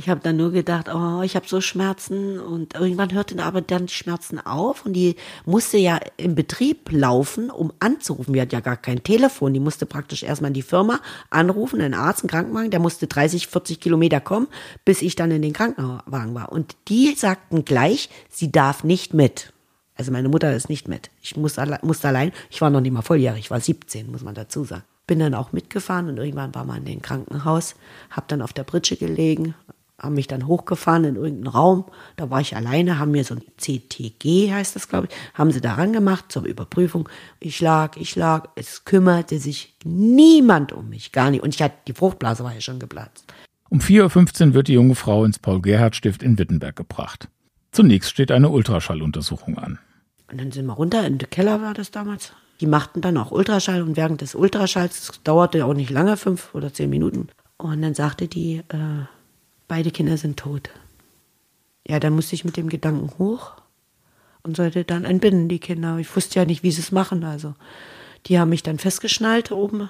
Ich 0.00 0.08
habe 0.08 0.20
dann 0.22 0.38
nur 0.38 0.50
gedacht, 0.50 0.88
oh, 0.88 1.20
ich 1.20 1.36
habe 1.36 1.46
so 1.46 1.60
Schmerzen 1.60 2.40
und 2.40 2.72
irgendwann 2.72 3.12
hörten 3.12 3.38
aber 3.38 3.60
dann 3.60 3.84
die 3.84 3.92
Schmerzen 3.92 4.38
auf 4.38 4.86
und 4.86 4.94
die 4.94 5.14
musste 5.44 5.76
ja 5.76 6.00
im 6.16 6.34
Betrieb 6.34 6.90
laufen, 6.90 7.50
um 7.50 7.70
anzurufen. 7.80 8.32
Wir 8.32 8.40
hatten 8.40 8.54
ja 8.54 8.60
gar 8.60 8.78
kein 8.78 9.04
Telefon. 9.04 9.52
Die 9.52 9.60
musste 9.60 9.84
praktisch 9.84 10.22
erstmal 10.22 10.48
in 10.48 10.54
die 10.54 10.62
Firma 10.62 11.00
anrufen, 11.28 11.82
einen 11.82 11.92
Arzt, 11.92 12.22
einen 12.22 12.30
Krankenwagen, 12.30 12.70
der 12.70 12.80
musste 12.80 13.08
30, 13.08 13.48
40 13.48 13.78
Kilometer 13.78 14.20
kommen, 14.20 14.48
bis 14.86 15.02
ich 15.02 15.16
dann 15.16 15.30
in 15.32 15.42
den 15.42 15.52
Krankenwagen 15.52 16.34
war. 16.34 16.50
Und 16.50 16.76
die 16.88 17.14
sagten 17.14 17.66
gleich, 17.66 18.08
sie 18.30 18.50
darf 18.50 18.84
nicht 18.84 19.12
mit. 19.12 19.52
Also 19.96 20.12
meine 20.12 20.30
Mutter 20.30 20.56
ist 20.56 20.70
nicht 20.70 20.88
mit. 20.88 21.10
Ich 21.20 21.36
musste, 21.36 21.78
musste 21.82 22.08
allein, 22.08 22.32
ich 22.48 22.62
war 22.62 22.70
noch 22.70 22.80
nicht 22.80 22.92
mal 22.92 23.02
volljährig, 23.02 23.40
ich 23.40 23.50
war 23.50 23.60
17, 23.60 24.10
muss 24.10 24.22
man 24.22 24.34
dazu 24.34 24.64
sagen. 24.64 24.84
Bin 25.06 25.18
dann 25.18 25.34
auch 25.34 25.52
mitgefahren 25.52 26.08
und 26.08 26.16
irgendwann 26.16 26.54
war 26.54 26.64
man 26.64 26.78
in 26.78 26.84
den 26.86 27.02
Krankenhaus, 27.02 27.74
hab 28.10 28.28
dann 28.28 28.40
auf 28.40 28.54
der 28.54 28.64
Britsche 28.64 28.96
gelegen, 28.96 29.54
haben 30.00 30.14
mich 30.14 30.26
dann 30.26 30.46
hochgefahren 30.46 31.04
in 31.04 31.16
irgendeinen 31.16 31.46
Raum. 31.46 31.84
Da 32.16 32.30
war 32.30 32.40
ich 32.40 32.56
alleine, 32.56 32.98
haben 32.98 33.10
mir 33.10 33.24
so 33.24 33.34
ein 33.34 33.42
CTG, 33.58 34.52
heißt 34.52 34.74
das, 34.74 34.88
glaube 34.88 35.08
ich, 35.08 35.16
haben 35.34 35.50
sie 35.50 35.60
daran 35.60 35.92
gemacht 35.92 36.26
zur 36.28 36.44
Überprüfung. 36.44 37.08
Ich 37.38 37.60
lag, 37.60 37.96
ich 37.96 38.16
lag, 38.16 38.48
es 38.54 38.84
kümmerte 38.84 39.38
sich 39.38 39.76
niemand 39.84 40.72
um 40.72 40.88
mich, 40.88 41.12
gar 41.12 41.30
nicht. 41.30 41.42
Und 41.42 41.54
ich 41.54 41.62
hatte, 41.62 41.76
die 41.86 41.92
Fruchtblase 41.92 42.42
war 42.42 42.54
ja 42.54 42.60
schon 42.60 42.78
geplatzt. 42.78 43.26
Um 43.68 43.78
4.15 43.78 44.48
Uhr 44.48 44.54
wird 44.54 44.68
die 44.68 44.72
junge 44.72 44.94
Frau 44.94 45.24
ins 45.24 45.38
Paul-Gerhardt-Stift 45.38 46.22
in 46.22 46.38
Wittenberg 46.38 46.74
gebracht. 46.74 47.28
Zunächst 47.70 48.10
steht 48.10 48.32
eine 48.32 48.48
Ultraschalluntersuchung 48.48 49.58
an. 49.58 49.78
Und 50.30 50.40
dann 50.40 50.50
sind 50.50 50.66
wir 50.66 50.72
runter, 50.72 51.06
in 51.06 51.18
den 51.18 51.30
Keller 51.30 51.60
war 51.62 51.74
das 51.74 51.90
damals. 51.90 52.32
Die 52.60 52.66
machten 52.66 53.00
dann 53.00 53.16
auch 53.16 53.30
Ultraschall 53.30 53.82
und 53.82 53.96
während 53.96 54.20
des 54.22 54.34
Ultraschalls, 54.34 55.06
das 55.06 55.22
dauerte 55.22 55.64
auch 55.64 55.74
nicht 55.74 55.90
lange, 55.90 56.16
fünf 56.16 56.54
oder 56.54 56.72
zehn 56.72 56.90
Minuten. 56.90 57.28
Und 57.58 57.82
dann 57.82 57.94
sagte 57.94 58.28
die, 58.28 58.62
äh, 58.68 59.04
beide 59.70 59.92
Kinder 59.92 60.16
sind 60.16 60.36
tot. 60.36 60.68
Ja, 61.86 62.00
dann 62.00 62.12
musste 62.12 62.34
ich 62.34 62.44
mit 62.44 62.56
dem 62.56 62.68
Gedanken 62.68 63.08
hoch 63.18 63.52
und 64.42 64.56
sollte 64.56 64.84
dann 64.84 65.04
entbinden, 65.04 65.48
die 65.48 65.60
Kinder. 65.60 65.96
Ich 65.98 66.14
wusste 66.14 66.40
ja 66.40 66.44
nicht, 66.44 66.64
wie 66.64 66.72
sie 66.72 66.80
es 66.80 66.90
machen. 66.90 67.22
Also, 67.22 67.54
die 68.26 68.40
haben 68.40 68.48
mich 68.48 68.64
dann 68.64 68.78
festgeschnallt 68.78 69.52
oben, 69.52 69.88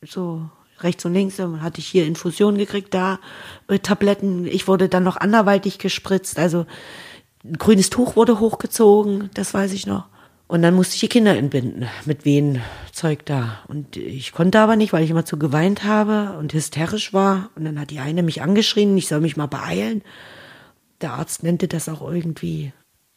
so 0.00 0.48
rechts 0.80 1.04
und 1.04 1.12
links. 1.12 1.36
Dann 1.36 1.60
hatte 1.60 1.80
ich 1.80 1.86
hier 1.86 2.06
Infusionen 2.06 2.56
gekriegt, 2.56 2.94
da 2.94 3.20
äh, 3.68 3.78
Tabletten. 3.78 4.46
Ich 4.46 4.68
wurde 4.68 4.88
dann 4.88 5.04
noch 5.04 5.18
anderweitig 5.18 5.78
gespritzt. 5.78 6.38
Also, 6.38 6.64
ein 7.44 7.58
grünes 7.58 7.90
Tuch 7.90 8.16
wurde 8.16 8.40
hochgezogen, 8.40 9.28
das 9.34 9.52
weiß 9.52 9.74
ich 9.74 9.86
noch. 9.86 10.06
Und 10.48 10.62
dann 10.62 10.74
musste 10.74 10.94
ich 10.94 11.00
die 11.00 11.08
Kinder 11.08 11.36
entbinden 11.36 11.86
mit 12.06 12.24
Wehenzeug 12.24 13.26
da. 13.26 13.60
Und 13.68 13.98
ich 13.98 14.32
konnte 14.32 14.58
aber 14.58 14.76
nicht, 14.76 14.94
weil 14.94 15.04
ich 15.04 15.10
immer 15.10 15.26
zu 15.26 15.38
geweint 15.38 15.84
habe 15.84 16.38
und 16.38 16.54
hysterisch 16.54 17.12
war. 17.12 17.50
Und 17.54 17.66
dann 17.66 17.78
hat 17.78 17.90
die 17.90 18.00
eine 18.00 18.22
mich 18.22 18.40
angeschrien, 18.40 18.96
ich 18.96 19.08
soll 19.08 19.20
mich 19.20 19.36
mal 19.36 19.46
beeilen. 19.46 20.02
Der 21.02 21.12
Arzt 21.12 21.42
nannte 21.42 21.68
das 21.68 21.90
auch 21.90 22.00
irgendwie, 22.00 22.72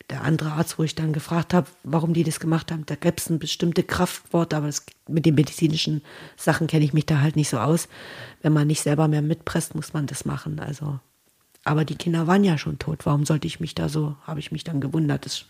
der 0.10 0.26
andere 0.26 0.52
Arzt, 0.52 0.78
wo 0.78 0.84
ich 0.84 0.94
dann 0.94 1.14
gefragt 1.14 1.54
habe, 1.54 1.68
warum 1.86 2.14
die 2.14 2.26
das 2.26 2.42
gemacht 2.42 2.70
haben, 2.70 2.86
da 2.86 2.96
gäbe 2.96 3.16
es 3.18 3.30
ein 3.30 3.40
bestimmte 3.40 3.84
Kraftwort, 3.84 4.54
aber 4.54 4.68
das, 4.68 4.86
mit 5.08 5.26
den 5.26 5.36
medizinischen 5.36 6.02
Sachen 6.36 6.68
kenne 6.68 6.84
ich 6.84 6.92
mich 6.92 7.06
da 7.06 7.22
halt 7.22 7.38
nicht 7.38 7.50
so 7.50 7.60
aus. 7.60 7.88
Wenn 8.42 8.52
man 8.52 8.68
nicht 8.68 8.82
selber 8.82 9.08
mehr 9.08 9.22
mitpresst, 9.22 9.74
muss 9.74 9.94
man 9.94 10.06
das 10.06 10.26
machen. 10.26 10.60
Also, 10.60 11.00
aber 11.64 11.86
die 11.86 11.96
Kinder 11.96 12.28
waren 12.28 12.44
ja 12.44 12.58
schon 12.58 12.78
tot. 12.78 13.06
Warum 13.06 13.26
sollte 13.26 13.48
ich 13.48 13.62
mich 13.62 13.74
da 13.74 13.88
so, 13.88 14.18
habe 14.24 14.42
ich 14.42 14.52
mich 14.52 14.66
dann 14.66 14.82
gewundert. 14.82 15.26
Das 15.26 15.46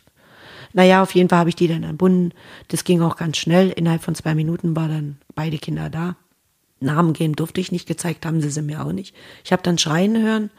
naja, 0.74 1.02
auf 1.04 1.14
jeden 1.16 1.30
Fall 1.30 1.40
habe 1.40 1.50
ich 1.50 1.56
die 1.56 1.68
dann 1.68 1.84
entbunden. 1.84 2.34
Das 2.70 2.84
ging 2.84 3.02
auch 3.02 3.18
ganz 3.18 3.38
schnell. 3.38 3.70
Innerhalb 3.70 4.04
von 4.04 4.16
zwei 4.16 4.36
Minuten 4.36 4.76
waren 4.76 4.90
dann 4.90 5.18
beide 5.36 5.58
Kinder 5.58 5.90
da. 5.90 6.16
Namen 6.82 7.14
geben 7.14 7.36
durfte 7.36 7.62
ich 7.62 7.72
nicht, 7.72 7.88
gezeigt 7.88 8.26
haben 8.26 8.42
sie 8.42 8.50
sie 8.50 8.62
mir 8.62 8.84
auch 8.84 8.92
nicht. 8.92 9.16
Ich 9.44 9.52
habe 9.52 9.62
dann 9.62 9.78
schreien 9.78 10.22
hören, 10.22 10.50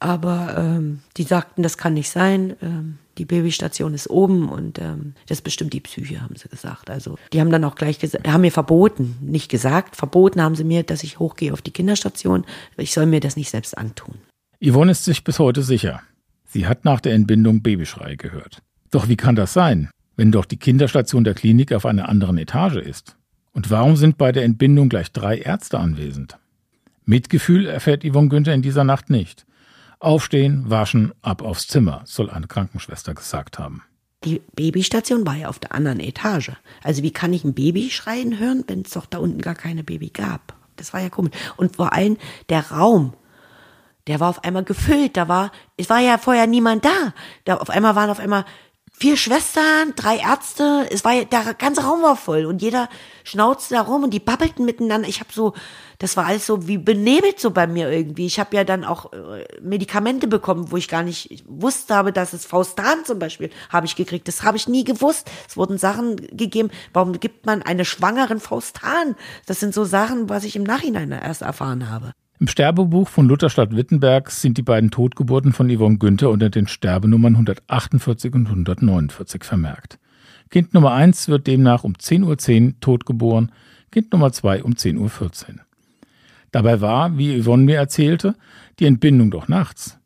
aber 0.00 0.56
ähm, 0.56 1.00
die 1.16 1.24
sagten, 1.24 1.62
das 1.62 1.76
kann 1.76 1.94
nicht 1.94 2.10
sein. 2.10 2.56
Ähm, 2.62 2.98
die 3.18 3.24
Babystation 3.24 3.94
ist 3.94 4.08
oben 4.08 4.48
und 4.48 4.78
ähm, 4.78 5.14
das 5.26 5.42
bestimmt 5.42 5.72
die 5.72 5.80
Psyche, 5.80 6.22
haben 6.22 6.36
sie 6.36 6.48
gesagt. 6.48 6.88
Also 6.88 7.18
die 7.32 7.40
haben 7.40 7.50
dann 7.50 7.64
auch 7.64 7.74
gleich 7.74 7.98
gesagt, 7.98 8.26
haben 8.28 8.42
mir 8.42 8.52
verboten, 8.52 9.18
nicht 9.20 9.50
gesagt, 9.50 9.96
verboten 9.96 10.40
haben 10.40 10.54
sie 10.54 10.64
mir, 10.64 10.84
dass 10.84 11.02
ich 11.02 11.18
hochgehe 11.18 11.52
auf 11.52 11.62
die 11.62 11.72
Kinderstation. 11.72 12.46
Ich 12.76 12.92
soll 12.92 13.06
mir 13.06 13.20
das 13.20 13.36
nicht 13.36 13.50
selbst 13.50 13.76
antun. 13.76 14.14
Yvonne 14.64 14.92
ist 14.92 15.04
sich 15.04 15.24
bis 15.24 15.38
heute 15.38 15.62
sicher. 15.62 16.00
Sie 16.46 16.66
hat 16.66 16.84
nach 16.84 17.00
der 17.00 17.14
Entbindung 17.14 17.62
Babyschrei 17.62 18.14
gehört. 18.14 18.62
Doch 18.90 19.08
wie 19.08 19.16
kann 19.16 19.36
das 19.36 19.52
sein, 19.52 19.90
wenn 20.16 20.32
doch 20.32 20.44
die 20.44 20.56
Kinderstation 20.56 21.24
der 21.24 21.34
Klinik 21.34 21.72
auf 21.72 21.86
einer 21.86 22.08
anderen 22.08 22.38
Etage 22.38 22.76
ist? 22.76 23.16
Und 23.52 23.70
warum 23.70 23.96
sind 23.96 24.18
bei 24.18 24.32
der 24.32 24.44
Entbindung 24.44 24.88
gleich 24.88 25.12
drei 25.12 25.38
Ärzte 25.38 25.78
anwesend? 25.78 26.38
Mitgefühl 27.04 27.66
erfährt 27.66 28.04
Yvonne 28.04 28.28
Günther 28.28 28.54
in 28.54 28.62
dieser 28.62 28.84
Nacht 28.84 29.10
nicht. 29.10 29.46
Aufstehen, 29.98 30.70
waschen, 30.70 31.12
ab 31.22 31.42
aufs 31.42 31.66
Zimmer, 31.66 32.02
soll 32.04 32.30
eine 32.30 32.46
Krankenschwester 32.46 33.14
gesagt 33.14 33.58
haben. 33.58 33.82
Die 34.24 34.40
Babystation 34.54 35.26
war 35.26 35.34
ja 35.34 35.48
auf 35.48 35.58
der 35.58 35.74
anderen 35.74 36.00
Etage. 36.00 36.52
Also 36.82 37.02
wie 37.02 37.12
kann 37.12 37.32
ich 37.32 37.44
ein 37.44 37.54
Baby 37.54 37.90
schreien 37.90 38.38
hören, 38.38 38.64
wenn 38.66 38.82
es 38.82 38.90
doch 38.90 39.06
da 39.06 39.18
unten 39.18 39.40
gar 39.40 39.54
keine 39.54 39.84
Baby 39.84 40.10
gab? 40.10 40.54
Das 40.76 40.92
war 40.92 41.00
ja 41.00 41.08
komisch. 41.08 41.32
Und 41.56 41.76
vor 41.76 41.92
allem 41.92 42.16
der 42.48 42.70
Raum, 42.70 43.14
der 44.06 44.20
war 44.20 44.30
auf 44.30 44.44
einmal 44.44 44.64
gefüllt. 44.64 45.16
Da 45.16 45.28
war, 45.28 45.52
es 45.76 45.88
war 45.90 46.00
ja 46.00 46.18
vorher 46.18 46.46
niemand 46.46 46.84
da. 46.84 47.14
Da 47.44 47.56
auf 47.56 47.70
einmal 47.70 47.94
waren 47.94 48.10
auf 48.10 48.20
einmal 48.20 48.44
vier 48.98 49.16
Schwestern, 49.16 49.94
drei 49.94 50.18
Ärzte, 50.18 50.88
es 50.90 51.04
war 51.04 51.24
der 51.24 51.54
ganze 51.54 51.82
Raum 51.82 52.02
war 52.02 52.16
voll 52.16 52.46
und 52.46 52.60
jeder 52.60 52.88
schnauzte 53.22 53.74
da 53.74 53.82
rum 53.82 54.02
und 54.02 54.10
die 54.10 54.20
babbelten 54.20 54.64
miteinander. 54.64 55.08
Ich 55.08 55.20
habe 55.20 55.32
so, 55.32 55.54
das 55.98 56.16
war 56.16 56.26
alles 56.26 56.46
so 56.46 56.66
wie 56.66 56.78
benebelt 56.78 57.38
so 57.38 57.52
bei 57.52 57.66
mir 57.66 57.90
irgendwie. 57.90 58.26
Ich 58.26 58.40
habe 58.40 58.56
ja 58.56 58.64
dann 58.64 58.84
auch 58.84 59.12
äh, 59.12 59.44
Medikamente 59.60 60.26
bekommen, 60.26 60.72
wo 60.72 60.76
ich 60.76 60.88
gar 60.88 61.04
nicht 61.04 61.44
wusste 61.46 61.94
habe, 61.94 62.12
dass 62.12 62.32
es 62.32 62.44
Faustan 62.44 63.04
zum 63.04 63.18
Beispiel 63.18 63.50
habe 63.70 63.86
ich 63.86 63.94
gekriegt. 63.94 64.26
Das 64.26 64.42
habe 64.42 64.56
ich 64.56 64.68
nie 64.68 64.84
gewusst. 64.84 65.30
Es 65.48 65.56
wurden 65.56 65.78
Sachen 65.78 66.16
gegeben. 66.16 66.70
Warum 66.92 67.18
gibt 67.20 67.46
man 67.46 67.62
eine 67.62 67.84
schwangeren 67.84 68.40
Faustan? 68.40 69.14
Das 69.46 69.60
sind 69.60 69.74
so 69.74 69.84
Sachen, 69.84 70.28
was 70.28 70.44
ich 70.44 70.56
im 70.56 70.64
Nachhinein 70.64 71.12
erst 71.12 71.42
erfahren 71.42 71.88
habe. 71.88 72.12
Im 72.40 72.46
Sterbebuch 72.46 73.08
von 73.08 73.26
Lutherstadt 73.26 73.74
Wittenberg 73.74 74.30
sind 74.30 74.58
die 74.58 74.62
beiden 74.62 74.92
Totgeburten 74.92 75.52
von 75.52 75.74
Yvonne 75.76 75.98
Günther 75.98 76.30
unter 76.30 76.50
den 76.50 76.68
Sterbenummern 76.68 77.34
148 77.34 78.32
und 78.32 78.46
149 78.46 79.42
vermerkt. 79.42 79.98
Kind 80.48 80.72
Nummer 80.72 80.92
1 80.92 81.28
wird 81.28 81.48
demnach 81.48 81.82
um 81.82 81.94
10.10 81.94 82.66
Uhr 82.66 82.80
totgeboren, 82.80 83.50
Kind 83.90 84.12
Nummer 84.12 84.30
2 84.30 84.62
um 84.62 84.74
10.14 84.74 84.98
Uhr. 85.00 85.28
Dabei 86.52 86.80
war, 86.80 87.18
wie 87.18 87.42
Yvonne 87.42 87.64
mir 87.64 87.76
erzählte, 87.76 88.36
die 88.78 88.86
Entbindung 88.86 89.32
doch 89.32 89.48
nachts. 89.48 89.98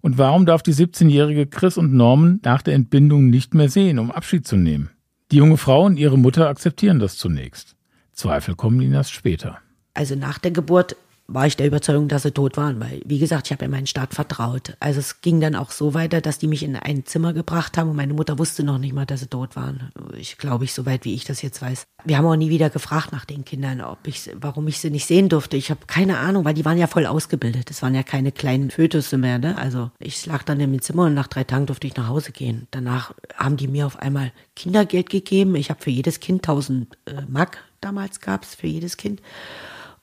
Und 0.00 0.16
warum 0.16 0.46
darf 0.46 0.62
die 0.62 0.74
17-jährige 0.74 1.46
Chris 1.46 1.76
und 1.76 1.92
Norman 1.92 2.40
nach 2.42 2.62
der 2.62 2.74
Entbindung 2.74 3.28
nicht 3.28 3.52
mehr 3.52 3.68
sehen, 3.68 3.98
um 3.98 4.10
Abschied 4.10 4.46
zu 4.46 4.56
nehmen? 4.56 4.90
Die 5.30 5.36
junge 5.36 5.58
Frau 5.58 5.84
und 5.84 5.98
ihre 5.98 6.18
Mutter 6.18 6.48
akzeptieren 6.48 7.00
das 7.00 7.18
zunächst. 7.18 7.76
Zweifel 8.12 8.54
kommen 8.54 8.80
ihnen 8.80 8.94
erst 8.94 9.12
später. 9.12 9.58
Also 9.92 10.16
nach 10.16 10.38
der 10.38 10.50
Geburt 10.50 10.96
war 11.26 11.46
ich 11.46 11.56
der 11.56 11.66
Überzeugung, 11.66 12.08
dass 12.08 12.22
sie 12.22 12.32
tot 12.32 12.56
waren, 12.56 12.80
weil, 12.80 13.00
wie 13.04 13.18
gesagt, 13.18 13.46
ich 13.46 13.52
habe 13.52 13.64
ja 13.64 13.70
meinen 13.70 13.86
Staat 13.86 14.14
vertraut. 14.14 14.76
Also 14.80 15.00
es 15.00 15.20
ging 15.22 15.40
dann 15.40 15.54
auch 15.54 15.70
so 15.70 15.94
weiter, 15.94 16.20
dass 16.20 16.38
die 16.38 16.46
mich 16.46 16.62
in 16.62 16.76
ein 16.76 17.06
Zimmer 17.06 17.32
gebracht 17.32 17.78
haben 17.78 17.90
und 17.90 17.96
meine 17.96 18.14
Mutter 18.14 18.38
wusste 18.38 18.62
noch 18.62 18.78
nicht 18.78 18.92
mal, 18.92 19.06
dass 19.06 19.20
sie 19.20 19.28
tot 19.28 19.56
waren. 19.56 19.90
Ich 20.16 20.36
glaube, 20.36 20.64
ich, 20.64 20.74
soweit 20.74 21.04
wie 21.04 21.14
ich 21.14 21.24
das 21.24 21.42
jetzt 21.42 21.62
weiß. 21.62 21.84
Wir 22.04 22.18
haben 22.18 22.26
auch 22.26 22.36
nie 22.36 22.50
wieder 22.50 22.68
gefragt 22.68 23.12
nach 23.12 23.24
den 23.24 23.44
Kindern, 23.44 23.80
ob 23.80 24.06
ich, 24.06 24.30
warum 24.34 24.68
ich 24.68 24.80
sie 24.80 24.90
nicht 24.90 25.06
sehen 25.06 25.28
durfte. 25.28 25.56
Ich 25.56 25.70
habe 25.70 25.80
keine 25.86 26.18
Ahnung, 26.18 26.44
weil 26.44 26.54
die 26.54 26.64
waren 26.64 26.78
ja 26.78 26.86
voll 26.86 27.06
ausgebildet. 27.06 27.70
Das 27.70 27.82
waren 27.82 27.94
ja 27.94 28.02
keine 28.02 28.30
kleinen 28.30 28.70
Fötusse 28.70 29.16
mehr, 29.16 29.38
ne? 29.38 29.56
Also 29.56 29.90
ich 29.98 30.26
lag 30.26 30.42
dann 30.42 30.60
im 30.60 30.80
Zimmer 30.82 31.04
und 31.04 31.14
nach 31.14 31.28
drei 31.28 31.44
Tagen 31.44 31.66
durfte 31.66 31.86
ich 31.86 31.96
nach 31.96 32.08
Hause 32.08 32.32
gehen. 32.32 32.66
Danach 32.70 33.14
haben 33.36 33.56
die 33.56 33.68
mir 33.68 33.86
auf 33.86 33.98
einmal 33.98 34.32
Kindergeld 34.56 35.08
gegeben. 35.08 35.54
Ich 35.54 35.70
habe 35.70 35.80
für 35.80 35.90
jedes 35.90 36.20
Kind 36.20 36.42
1000 36.42 36.96
äh, 37.06 37.22
Mark 37.28 37.58
damals 37.80 38.20
gab's 38.20 38.54
für 38.54 38.66
jedes 38.66 38.96
Kind. 38.96 39.20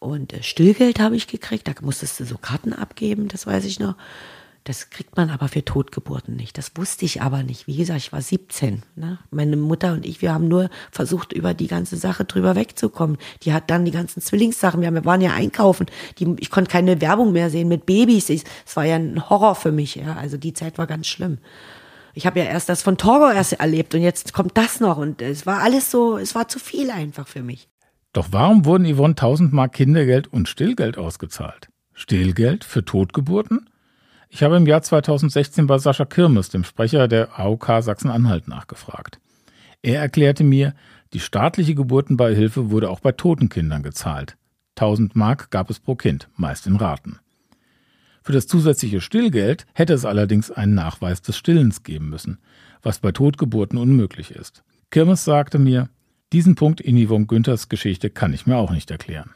Und 0.01 0.33
äh, 0.33 0.41
Stillgeld 0.41 0.99
habe 0.99 1.15
ich 1.15 1.27
gekriegt, 1.27 1.67
da 1.67 1.73
musstest 1.81 2.19
du 2.19 2.25
so 2.25 2.35
Karten 2.35 2.73
abgeben, 2.73 3.27
das 3.27 3.45
weiß 3.45 3.65
ich 3.65 3.79
noch. 3.79 3.95
Das 4.63 4.89
kriegt 4.89 5.15
man 5.15 5.29
aber 5.29 5.47
für 5.47 5.63
Totgeburten 5.63 6.35
nicht. 6.35 6.57
Das 6.57 6.71
wusste 6.75 7.05
ich 7.05 7.21
aber 7.21 7.43
nicht. 7.43 7.67
Wie 7.67 7.77
gesagt, 7.77 7.99
ich 7.99 8.11
war 8.11 8.21
17. 8.21 8.81
Ne? 8.95 9.19
Meine 9.29 9.57
Mutter 9.57 9.93
und 9.93 10.05
ich, 10.05 10.21
wir 10.23 10.33
haben 10.33 10.47
nur 10.47 10.69
versucht, 10.91 11.33
über 11.33 11.53
die 11.53 11.67
ganze 11.67 11.97
Sache 11.97 12.25
drüber 12.25 12.55
wegzukommen. 12.55 13.17
Die 13.43 13.53
hat 13.53 13.69
dann 13.69 13.85
die 13.85 13.91
ganzen 13.91 14.21
Zwillingssachen. 14.21 14.81
Wir 14.81 15.05
waren 15.05 15.21
ja 15.21 15.33
einkaufen. 15.33 15.85
Die, 16.17 16.35
ich 16.39 16.49
konnte 16.49 16.71
keine 16.71 16.99
Werbung 16.99 17.31
mehr 17.31 17.51
sehen 17.51 17.67
mit 17.67 17.85
Babys. 17.85 18.29
Es 18.29 18.43
war 18.75 18.85
ja 18.85 18.95
ein 18.95 19.29
Horror 19.29 19.55
für 19.55 19.71
mich. 19.71 19.95
Ja? 19.95 20.15
Also 20.15 20.37
die 20.37 20.53
Zeit 20.53 20.77
war 20.79 20.87
ganz 20.87 21.07
schlimm. 21.07 21.39
Ich 22.13 22.25
habe 22.25 22.39
ja 22.39 22.45
erst 22.45 22.69
das 22.69 22.81
von 22.83 22.97
Torgo 22.97 23.31
erst 23.31 23.53
erlebt 23.53 23.95
und 23.95 24.01
jetzt 24.01 24.33
kommt 24.33 24.57
das 24.57 24.79
noch. 24.79 24.97
Und 24.97 25.21
es 25.21 25.45
war 25.45 25.61
alles 25.61 25.89
so, 25.89 26.17
es 26.17 26.35
war 26.35 26.47
zu 26.47 26.59
viel 26.59 26.91
einfach 26.91 27.27
für 27.27 27.41
mich. 27.41 27.70
Doch 28.13 28.27
warum 28.31 28.65
wurden 28.65 28.85
Yvonne 28.85 29.13
1000 29.13 29.53
Mark 29.53 29.73
Kindergeld 29.73 30.27
und 30.27 30.49
Stillgeld 30.49 30.97
ausgezahlt? 30.97 31.69
Stillgeld 31.93 32.63
für 32.63 32.83
Totgeburten? 32.83 33.69
Ich 34.29 34.43
habe 34.43 34.57
im 34.57 34.65
Jahr 34.65 34.81
2016 34.81 35.67
bei 35.67 35.77
Sascha 35.77 36.05
Kirmes, 36.05 36.49
dem 36.49 36.63
Sprecher 36.63 37.07
der 37.07 37.39
AOK 37.39 37.81
Sachsen-Anhalt, 37.81 38.47
nachgefragt. 38.47 39.19
Er 39.81 39.99
erklärte 39.99 40.43
mir, 40.43 40.73
die 41.13 41.19
staatliche 41.19 41.75
Geburtenbeihilfe 41.75 42.69
wurde 42.69 42.89
auch 42.89 42.99
bei 42.99 43.11
toten 43.13 43.49
Kindern 43.49 43.83
gezahlt. 43.83 44.37
1000 44.75 45.15
Mark 45.15 45.49
gab 45.49 45.69
es 45.69 45.79
pro 45.79 45.95
Kind, 45.95 46.29
meist 46.35 46.67
in 46.67 46.75
Raten. 46.75 47.19
Für 48.23 48.33
das 48.33 48.47
zusätzliche 48.47 49.01
Stillgeld 49.01 49.65
hätte 49.73 49.93
es 49.93 50.05
allerdings 50.05 50.51
einen 50.51 50.75
Nachweis 50.75 51.21
des 51.21 51.37
Stillens 51.37 51.83
geben 51.83 52.09
müssen, 52.09 52.39
was 52.81 52.99
bei 52.99 53.11
Totgeburten 53.11 53.77
unmöglich 53.77 54.31
ist. 54.31 54.63
Kirmes 54.91 55.23
sagte 55.23 55.59
mir, 55.59 55.89
diesen 56.33 56.55
Punkt 56.55 56.81
in 56.81 56.97
Yvonne 57.05 57.25
Günthers 57.25 57.69
Geschichte 57.69 58.09
kann 58.09 58.33
ich 58.33 58.45
mir 58.45 58.57
auch 58.57 58.71
nicht 58.71 58.91
erklären. 58.91 59.31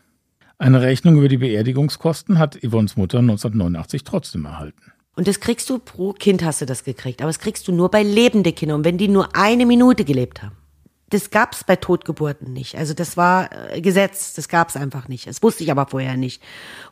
Eine 0.57 0.81
Rechnung 0.81 1.17
über 1.17 1.27
die 1.27 1.37
Beerdigungskosten 1.37 2.39
hat 2.39 2.57
Yvonnes 2.63 2.95
Mutter 2.95 3.19
1989 3.19 4.03
trotzdem 4.05 4.45
erhalten. 4.45 4.93
Und 5.15 5.27
das 5.27 5.39
kriegst 5.39 5.69
du 5.69 5.79
pro 5.79 6.13
Kind 6.13 6.43
hast 6.43 6.61
du 6.61 6.65
das 6.65 6.83
gekriegt, 6.83 7.21
aber 7.21 7.29
das 7.29 7.39
kriegst 7.39 7.67
du 7.67 7.71
nur 7.71 7.89
bei 7.89 8.03
lebenden 8.03 8.55
Kindern 8.55 8.83
wenn 8.83 8.97
die 8.97 9.07
nur 9.07 9.35
eine 9.35 9.65
Minute 9.65 10.05
gelebt 10.05 10.41
haben. 10.41 10.55
Das 11.09 11.29
gab's 11.29 11.63
bei 11.63 11.75
Totgeburten 11.75 12.51
nicht. 12.51 12.75
Also 12.75 12.93
das 12.93 13.15
war 13.15 13.49
äh, 13.71 13.81
Gesetz, 13.81 14.33
das 14.33 14.49
gab's 14.49 14.75
einfach 14.75 15.07
nicht. 15.07 15.27
Das 15.27 15.43
wusste 15.43 15.63
ich 15.63 15.71
aber 15.71 15.85
vorher 15.85 16.17
nicht. 16.17 16.41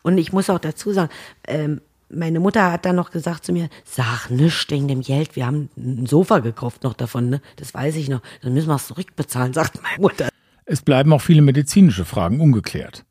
Und 0.03 0.17
ich 0.17 0.31
muss 0.31 0.49
auch 0.49 0.59
dazu 0.59 0.93
sagen, 0.93 1.11
ähm, 1.47 1.81
meine 2.15 2.39
Mutter 2.39 2.71
hat 2.71 2.85
dann 2.85 2.95
noch 2.95 3.11
gesagt 3.11 3.45
zu 3.45 3.53
mir, 3.53 3.69
sag 3.83 4.29
nichts 4.29 4.65
wegen 4.69 4.87
dem 4.87 5.01
Geld, 5.01 5.35
wir 5.35 5.45
haben 5.45 5.69
ein 5.77 6.05
Sofa 6.05 6.39
gekauft 6.39 6.83
noch 6.83 6.93
davon, 6.93 7.29
ne? 7.29 7.41
Das 7.57 7.73
weiß 7.73 7.95
ich 7.95 8.09
noch. 8.09 8.21
Dann 8.41 8.53
müssen 8.53 8.67
wir 8.67 8.75
es 8.75 8.87
zurückbezahlen, 8.87 9.53
sagt 9.53 9.81
meine 9.81 10.01
Mutter. 10.01 10.29
Es 10.65 10.81
bleiben 10.81 11.11
auch 11.13 11.21
viele 11.21 11.41
medizinische 11.41 12.05
Fragen 12.05 12.39
ungeklärt. 12.39 13.05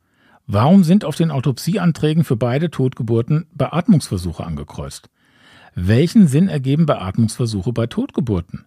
Warum 0.47 0.85
sind 0.85 1.05
auf 1.05 1.17
den 1.17 1.31
Autopsieanträgen 1.31 2.25
für 2.25 2.37
beide 2.37 2.71
Totgeburten 2.71 3.47
Beatmungsversuche 3.53 4.45
angekreuzt? 4.45 5.09
Welchen 5.75 6.27
Sinn 6.27 6.49
ergeben 6.49 6.87
Beatmungsversuche 6.87 7.73
bei 7.73 7.87
Totgeburten? 7.87 8.67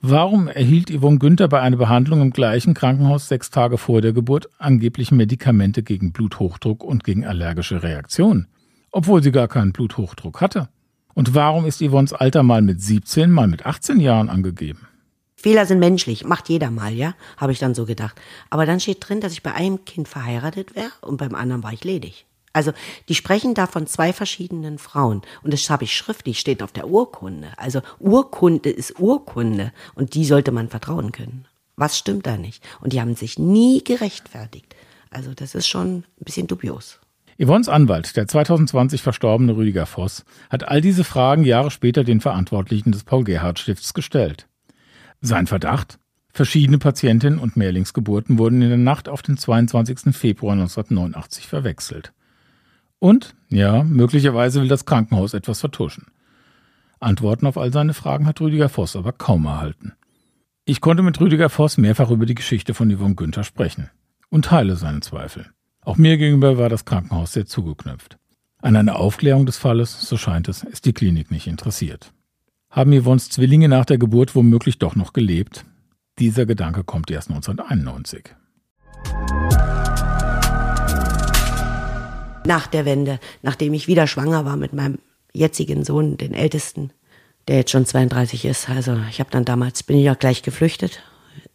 Warum 0.00 0.46
erhielt 0.46 0.90
Yvonne 0.90 1.18
Günther 1.18 1.48
bei 1.48 1.60
einer 1.60 1.76
Behandlung 1.76 2.22
im 2.22 2.30
gleichen 2.30 2.72
Krankenhaus 2.72 3.28
sechs 3.28 3.50
Tage 3.50 3.78
vor 3.78 4.00
der 4.00 4.12
Geburt 4.12 4.48
angeblich 4.58 5.10
Medikamente 5.10 5.82
gegen 5.82 6.12
Bluthochdruck 6.12 6.84
und 6.84 7.02
gegen 7.02 7.26
allergische 7.26 7.82
Reaktionen, 7.82 8.46
obwohl 8.90 9.22
sie 9.22 9.32
gar 9.32 9.48
keinen 9.48 9.72
Bluthochdruck 9.72 10.40
hatte? 10.40 10.68
Und 11.14 11.34
warum 11.34 11.64
ist 11.64 11.82
Yvonnes 11.82 12.12
Alter 12.12 12.42
mal 12.42 12.62
mit 12.62 12.80
17, 12.80 13.30
mal 13.30 13.48
mit 13.48 13.66
18 13.66 13.98
Jahren 14.00 14.28
angegeben? 14.28 14.86
Fehler 15.34 15.66
sind 15.66 15.78
menschlich, 15.78 16.24
macht 16.24 16.48
jeder 16.48 16.70
mal, 16.70 16.92
ja, 16.92 17.14
habe 17.36 17.52
ich 17.52 17.58
dann 17.58 17.74
so 17.74 17.86
gedacht. 17.86 18.20
Aber 18.50 18.66
dann 18.66 18.80
steht 18.80 19.08
drin, 19.08 19.20
dass 19.20 19.32
ich 19.32 19.42
bei 19.42 19.54
einem 19.54 19.84
Kind 19.84 20.08
verheiratet 20.08 20.74
wäre 20.74 20.90
und 21.00 21.16
beim 21.16 21.34
anderen 21.34 21.62
war 21.62 21.72
ich 21.72 21.84
ledig. 21.84 22.26
Also 22.52 22.72
die 23.08 23.14
sprechen 23.14 23.54
da 23.54 23.68
von 23.68 23.86
zwei 23.86 24.12
verschiedenen 24.12 24.78
Frauen 24.78 25.22
und 25.42 25.52
das 25.52 25.70
habe 25.70 25.84
ich 25.84 25.96
schriftlich, 25.96 26.40
steht 26.40 26.62
auf 26.62 26.72
der 26.72 26.88
Urkunde. 26.88 27.52
Also 27.56 27.82
Urkunde 28.00 28.70
ist 28.70 28.98
Urkunde 28.98 29.72
und 29.94 30.14
die 30.14 30.24
sollte 30.24 30.50
man 30.50 30.68
vertrauen 30.68 31.12
können. 31.12 31.46
Was 31.76 31.96
stimmt 31.96 32.26
da 32.26 32.36
nicht? 32.36 32.64
Und 32.80 32.92
die 32.92 33.00
haben 33.00 33.14
sich 33.14 33.38
nie 33.38 33.84
gerechtfertigt. 33.84 34.74
Also 35.10 35.34
das 35.34 35.54
ist 35.54 35.68
schon 35.68 35.98
ein 35.98 36.24
bisschen 36.24 36.48
dubios. 36.48 36.98
Yvonnes 37.40 37.68
Anwalt, 37.68 38.16
der 38.16 38.26
2020 38.26 39.00
verstorbene 39.00 39.56
Rüdiger 39.56 39.86
Voss, 39.86 40.24
hat 40.50 40.66
all 40.66 40.80
diese 40.80 41.04
Fragen 41.04 41.44
Jahre 41.44 41.70
später 41.70 42.02
den 42.02 42.20
Verantwortlichen 42.20 42.90
des 42.90 43.04
Paul-Gerhardt-Stifts 43.04 43.94
gestellt. 43.94 44.48
Sein 45.20 45.46
Verdacht? 45.46 46.00
Verschiedene 46.32 46.78
Patientinnen 46.78 47.38
und 47.38 47.56
Mehrlingsgeburten 47.56 48.38
wurden 48.38 48.60
in 48.60 48.68
der 48.68 48.78
Nacht 48.78 49.08
auf 49.08 49.22
den 49.22 49.36
22. 49.36 50.16
Februar 50.16 50.54
1989 50.54 51.46
verwechselt. 51.46 52.12
Und, 52.98 53.36
ja, 53.48 53.84
möglicherweise 53.84 54.60
will 54.60 54.68
das 54.68 54.84
Krankenhaus 54.84 55.32
etwas 55.32 55.60
vertuschen. 55.60 56.06
Antworten 56.98 57.46
auf 57.46 57.56
all 57.56 57.72
seine 57.72 57.94
Fragen 57.94 58.26
hat 58.26 58.40
Rüdiger 58.40 58.68
Voss 58.68 58.96
aber 58.96 59.12
kaum 59.12 59.46
erhalten. 59.46 59.92
Ich 60.64 60.80
konnte 60.80 61.04
mit 61.04 61.20
Rüdiger 61.20 61.50
Voss 61.50 61.78
mehrfach 61.78 62.10
über 62.10 62.26
die 62.26 62.34
Geschichte 62.34 62.74
von 62.74 62.94
Yvonne 62.94 63.14
Günther 63.14 63.44
sprechen 63.44 63.90
und 64.28 64.46
teile 64.46 64.74
seine 64.74 65.00
Zweifel. 65.00 65.46
Auch 65.88 65.96
mir 65.96 66.18
gegenüber 66.18 66.58
war 66.58 66.68
das 66.68 66.84
Krankenhaus 66.84 67.32
sehr 67.32 67.46
zugeknüpft. 67.46 68.18
An 68.60 68.76
einer 68.76 68.96
Aufklärung 68.96 69.46
des 69.46 69.56
Falles, 69.56 70.02
so 70.02 70.18
scheint 70.18 70.46
es, 70.46 70.62
ist 70.62 70.84
die 70.84 70.92
Klinik 70.92 71.30
nicht 71.30 71.46
interessiert. 71.46 72.12
Haben 72.68 72.92
Yvonnes 72.92 73.30
Zwillinge 73.30 73.70
nach 73.70 73.86
der 73.86 73.96
Geburt 73.96 74.34
womöglich 74.34 74.78
doch 74.78 74.96
noch 74.96 75.14
gelebt? 75.14 75.64
Dieser 76.18 76.44
Gedanke 76.44 76.84
kommt 76.84 77.10
erst 77.10 77.30
1991. 77.30 78.34
Nach 82.44 82.66
der 82.66 82.84
Wende, 82.84 83.18
nachdem 83.40 83.72
ich 83.72 83.88
wieder 83.88 84.06
schwanger 84.06 84.44
war 84.44 84.58
mit 84.58 84.74
meinem 84.74 84.98
jetzigen 85.32 85.84
Sohn, 85.84 86.18
den 86.18 86.34
ältesten, 86.34 86.90
der 87.48 87.56
jetzt 87.56 87.70
schon 87.70 87.86
32 87.86 88.44
ist. 88.44 88.68
Also 88.68 88.94
ich 89.08 89.20
habe 89.20 89.30
dann 89.30 89.46
damals, 89.46 89.82
bin 89.84 89.96
ich 89.96 90.04
ja 90.04 90.12
gleich 90.12 90.42
geflüchtet. 90.42 91.02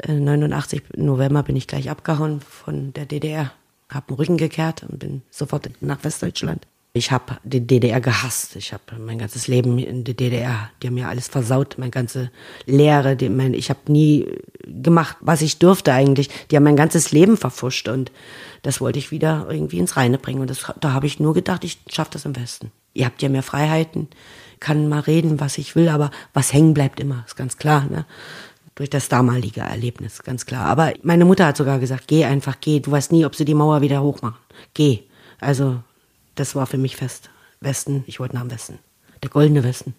89 0.07 0.81
November 0.95 1.43
bin 1.43 1.55
ich 1.55 1.67
gleich 1.67 1.91
abgehauen 1.91 2.41
von 2.41 2.93
der 2.93 3.05
DDR, 3.05 3.51
habe 3.93 4.07
den 4.07 4.15
Rücken 4.15 4.37
gekehrt 4.37 4.83
und 4.83 4.99
bin 4.99 5.21
sofort 5.29 5.69
nach 5.81 6.03
Westdeutschland. 6.03 6.67
Ich 6.95 7.11
habe 7.11 7.37
die 7.43 7.65
DDR 7.65 7.99
gehasst. 7.99 8.55
Ich 8.55 8.71
habe 8.71 8.83
mein 8.99 9.17
ganzes 9.17 9.47
Leben 9.47 9.79
in 9.79 10.03
der 10.03 10.13
DDR, 10.13 10.69
die 10.81 10.87
haben 10.87 10.93
mir 10.93 11.09
alles 11.09 11.27
versaut, 11.27 11.75
meine 11.79 11.89
ganze 11.89 12.29
Lehre. 12.67 13.15
Die, 13.15 13.29
mein, 13.29 13.55
ich 13.55 13.71
habe 13.71 13.91
nie 13.91 14.27
gemacht, 14.63 15.17
was 15.19 15.41
ich 15.41 15.57
durfte 15.57 15.91
eigentlich. 15.91 16.29
Die 16.51 16.55
haben 16.55 16.63
mein 16.63 16.75
ganzes 16.75 17.11
Leben 17.11 17.35
verfuscht 17.35 17.87
und 17.87 18.11
das 18.61 18.79
wollte 18.79 18.99
ich 18.99 19.09
wieder 19.09 19.47
irgendwie 19.49 19.79
ins 19.79 19.97
Reine 19.97 20.19
bringen. 20.19 20.41
Und 20.41 20.51
das, 20.51 20.71
da 20.79 20.93
habe 20.93 21.07
ich 21.07 21.19
nur 21.19 21.33
gedacht, 21.33 21.63
ich 21.63 21.79
schaffe 21.89 22.11
das 22.13 22.27
am 22.27 22.33
besten. 22.33 22.71
Ihr 22.93 23.05
habt 23.05 23.23
ja 23.23 23.29
mehr 23.29 23.41
Freiheiten, 23.41 24.07
kann 24.59 24.87
mal 24.87 24.99
reden, 24.99 25.39
was 25.39 25.57
ich 25.57 25.75
will, 25.75 25.89
aber 25.89 26.11
was 26.35 26.53
hängen 26.53 26.75
bleibt 26.75 26.99
immer, 26.99 27.23
ist 27.25 27.35
ganz 27.35 27.57
klar. 27.57 27.87
Ne? 27.89 28.05
Durch 28.75 28.89
das 28.89 29.09
damalige 29.09 29.61
Erlebnis, 29.61 30.23
ganz 30.23 30.45
klar. 30.45 30.65
Aber 30.65 30.93
meine 31.03 31.25
Mutter 31.25 31.45
hat 31.45 31.57
sogar 31.57 31.79
gesagt, 31.79 32.07
geh 32.07 32.25
einfach, 32.25 32.57
geh. 32.59 32.79
Du 32.79 32.91
weißt 32.91 33.11
nie, 33.11 33.25
ob 33.25 33.35
sie 33.35 33.45
die 33.45 33.53
Mauer 33.53 33.81
wieder 33.81 34.01
hochmachen. 34.01 34.39
Geh. 34.73 35.03
Also 35.39 35.81
das 36.35 36.55
war 36.55 36.65
für 36.65 36.77
mich 36.77 36.95
fest. 36.95 37.29
Westen, 37.59 38.03
ich 38.07 38.19
wollte 38.19 38.35
nach 38.35 38.41
dem 38.41 38.51
Westen. 38.51 38.79
Der 39.21 39.29
goldene 39.29 39.63
Westen. 39.63 39.93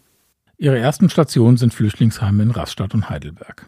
Ihre 0.58 0.78
ersten 0.78 1.08
Stationen 1.08 1.56
sind 1.56 1.74
Flüchtlingsheime 1.74 2.42
in 2.42 2.50
Rastatt 2.50 2.94
und 2.94 3.08
Heidelberg. 3.08 3.66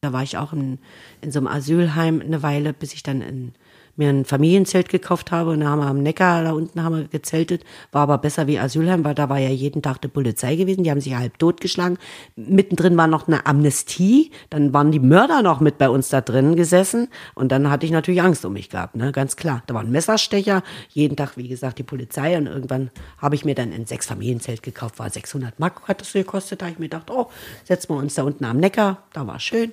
Da 0.00 0.12
war 0.12 0.22
ich 0.22 0.36
auch 0.36 0.52
in, 0.52 0.78
in 1.20 1.30
so 1.30 1.38
einem 1.38 1.48
Asylheim 1.48 2.20
eine 2.20 2.42
Weile, 2.42 2.72
bis 2.72 2.92
ich 2.92 3.02
dann 3.02 3.20
in 3.20 3.54
mir 4.02 4.10
ein 4.10 4.24
Familienzelt 4.24 4.88
gekauft 4.88 5.30
habe 5.30 5.50
und 5.50 5.60
da 5.60 5.66
haben 5.66 5.78
wir 5.78 5.86
am 5.86 6.02
Neckar 6.02 6.42
da 6.42 6.52
unten 6.52 6.82
haben 6.82 6.96
wir 6.96 7.04
gezeltet. 7.04 7.64
War 7.92 8.02
aber 8.02 8.18
besser 8.18 8.46
wie 8.46 8.58
Asylheim, 8.58 9.04
weil 9.04 9.14
da 9.14 9.28
war 9.28 9.38
ja 9.38 9.48
jeden 9.48 9.82
Tag 9.82 10.00
die 10.02 10.08
Polizei 10.08 10.56
gewesen. 10.56 10.82
Die 10.82 10.90
haben 10.90 11.00
sich 11.00 11.14
halb 11.14 11.38
totgeschlagen. 11.38 11.98
Mittendrin 12.36 12.96
war 12.96 13.06
noch 13.06 13.28
eine 13.28 13.46
Amnestie. 13.46 14.30
Dann 14.50 14.72
waren 14.74 14.90
die 14.90 14.98
Mörder 14.98 15.42
noch 15.42 15.60
mit 15.60 15.78
bei 15.78 15.88
uns 15.88 16.08
da 16.08 16.20
drin 16.20 16.56
gesessen. 16.56 17.08
Und 17.34 17.52
dann 17.52 17.70
hatte 17.70 17.86
ich 17.86 17.92
natürlich 17.92 18.22
Angst 18.22 18.44
um 18.44 18.52
mich 18.54 18.70
gehabt, 18.70 18.96
ne? 18.96 19.12
ganz 19.12 19.36
klar. 19.36 19.62
Da 19.66 19.74
war 19.74 19.82
ein 19.82 19.90
Messerstecher. 19.90 20.62
Jeden 20.90 21.16
Tag, 21.16 21.36
wie 21.36 21.48
gesagt, 21.48 21.78
die 21.78 21.84
Polizei. 21.84 22.36
Und 22.36 22.46
irgendwann 22.46 22.90
habe 23.18 23.34
ich 23.34 23.44
mir 23.44 23.54
dann 23.54 23.72
ein 23.72 23.86
sechs 23.86 24.06
Familienzelt 24.06 24.62
gekauft. 24.62 24.98
War 24.98 25.10
600 25.10 25.60
Mark 25.60 25.86
hat 25.86 26.00
das 26.00 26.12
gekostet. 26.12 26.60
Da 26.60 26.66
habe 26.66 26.72
ich 26.72 26.78
mir 26.78 26.86
gedacht, 26.86 27.10
oh, 27.10 27.28
setzen 27.64 27.90
wir 27.90 27.98
uns 27.98 28.14
da 28.14 28.24
unten 28.24 28.44
am 28.44 28.58
Neckar. 28.58 29.04
Da 29.12 29.26
war 29.26 29.38
schön. 29.38 29.72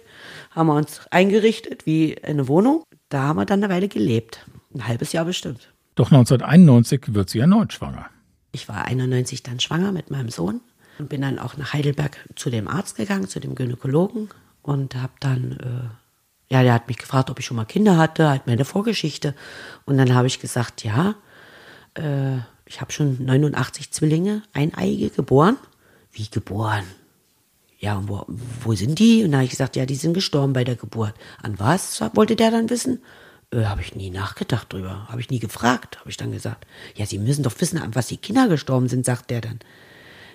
Haben 0.52 0.68
wir 0.68 0.76
uns 0.76 1.02
eingerichtet 1.10 1.86
wie 1.86 2.22
eine 2.24 2.48
Wohnung. 2.48 2.84
Da 3.10 3.24
haben 3.24 3.38
wir 3.38 3.45
dann 3.45 3.63
eine 3.63 3.74
Weile 3.74 3.88
gelebt. 3.88 4.45
Ein 4.74 4.88
halbes 4.88 5.12
Jahr 5.12 5.26
bestimmt. 5.26 5.72
Doch 5.95 6.12
1991 6.12 7.13
wird 7.13 7.30
sie 7.30 7.39
erneut 7.39 7.74
schwanger. 7.74 8.06
Ich 8.52 8.69
war 8.69 8.86
91 8.86 9.43
dann 9.43 9.60
schwanger 9.60 9.91
mit 9.91 10.12
meinem 10.12 10.30
Sohn 10.30 10.62
und 10.98 11.10
bin 11.10 11.22
dann 11.22 11.39
auch 11.39 11.58
nach 11.58 11.74
Heidelberg 11.74 12.17
zu 12.36 12.50
dem 12.50 12.67
Arzt 12.67 12.95
gegangen, 12.95 13.28
zu 13.28 13.39
dem 13.39 13.56
Gynäkologen 13.56 14.30
und 14.62 14.95
habe 14.95 15.13
dann, 15.19 15.52
äh, 15.54 16.54
ja, 16.54 16.63
der 16.63 16.74
hat 16.74 16.88
mich 16.88 16.98
gefragt, 16.98 17.30
ob 17.30 17.39
ich 17.39 17.45
schon 17.45 17.58
mal 17.58 17.65
Kinder 17.65 17.98
hatte, 17.98 18.30
halt 18.30 18.48
meine 18.48 18.65
Vorgeschichte. 18.65 19.36
Und 19.86 19.98
dann 19.98 20.13
habe 20.13 20.28
ich 20.28 20.39
gesagt, 20.39 20.84
ja, 20.84 21.15
äh, 21.95 22.38
ich 22.65 22.82
habe 22.82 22.91
schon 22.91 23.24
89 23.26 23.91
Zwillinge, 23.91 24.43
eineige 24.54 25.10
geboren. 25.10 25.58
Wie 26.12 26.30
geboren? 26.30 26.84
Ja, 27.80 28.04
wo, 28.08 28.26
wo 28.28 28.74
sind 28.76 29.00
die? 29.00 29.24
Und 29.24 29.32
dann 29.32 29.39
habe 29.39 29.46
ich 29.46 29.52
gesagt, 29.52 29.78
ja, 29.78 29.86
die 29.86 29.96
sind 29.96 30.13
gestorben 30.13 30.52
bei 30.52 30.65
der 30.65 30.76
Geburt. 30.76 31.13
An 31.42 31.58
was 31.60 32.02
wollte 32.13 32.36
der 32.36 32.52
dann 32.52 32.70
wissen? 32.70 33.02
Äh, 33.52 33.63
habe 33.63 33.82
ich 33.82 33.96
nie 33.96 34.10
nachgedacht 34.10 34.72
drüber, 34.72 35.08
habe 35.08 35.22
ich 35.22 35.30
nie 35.30 35.39
gefragt, 35.39 36.00
habe 36.00 36.10
ich 36.10 36.18
dann 36.18 36.34
gesagt. 36.34 36.68
Ja, 36.96 37.06
Sie 37.06 37.18
müssen 37.18 37.44
doch 37.44 37.60
wissen, 37.62 37.80
an 37.80 37.96
was 37.96 38.08
die 38.08 38.18
Kinder 38.18 38.50
gestorben 38.50 38.89
sind, 38.89 39.06
sagt 39.06 39.30
der 39.30 39.39
dann. 39.39 39.60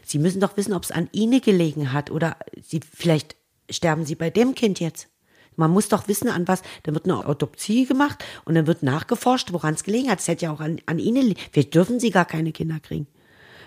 Sie 0.02 0.18
müssen 0.18 0.40
doch 0.40 0.56
wissen, 0.56 0.72
ob 0.72 0.84
es 0.84 0.90
an 0.90 1.08
Ihnen 1.12 1.40
gelegen 1.42 1.92
hat 1.92 2.10
oder 2.10 2.36
Sie 2.60 2.80
vielleicht 2.80 3.36
sterben 3.70 4.06
Sie 4.06 4.14
bei 4.14 4.30
dem 4.30 4.54
Kind 4.54 4.80
jetzt. 4.80 5.08
Man 5.56 5.70
muss 5.70 5.88
doch 5.88 6.08
wissen, 6.08 6.28
an 6.28 6.48
was. 6.48 6.62
Dann 6.82 6.94
wird 6.94 7.04
eine 7.04 7.26
Autopsie 7.26 7.84
gemacht 7.84 8.24
und 8.46 8.54
dann 8.54 8.66
wird 8.66 8.82
nachgeforscht, 8.82 9.52
woran 9.52 9.74
es 9.74 9.84
gelegen 9.84 10.10
hat. 10.10 10.18
Es 10.18 10.28
hätte 10.28 10.46
ja 10.46 10.52
auch 10.52 10.60
an, 10.60 10.80
an 10.86 10.98
Ihnen. 10.98 11.34
Vielleicht 11.52 11.74
dürfen 11.74 12.00
Sie 12.00 12.10
gar 12.10 12.24
keine 12.24 12.52
Kinder 12.52 12.80
kriegen 12.80 13.06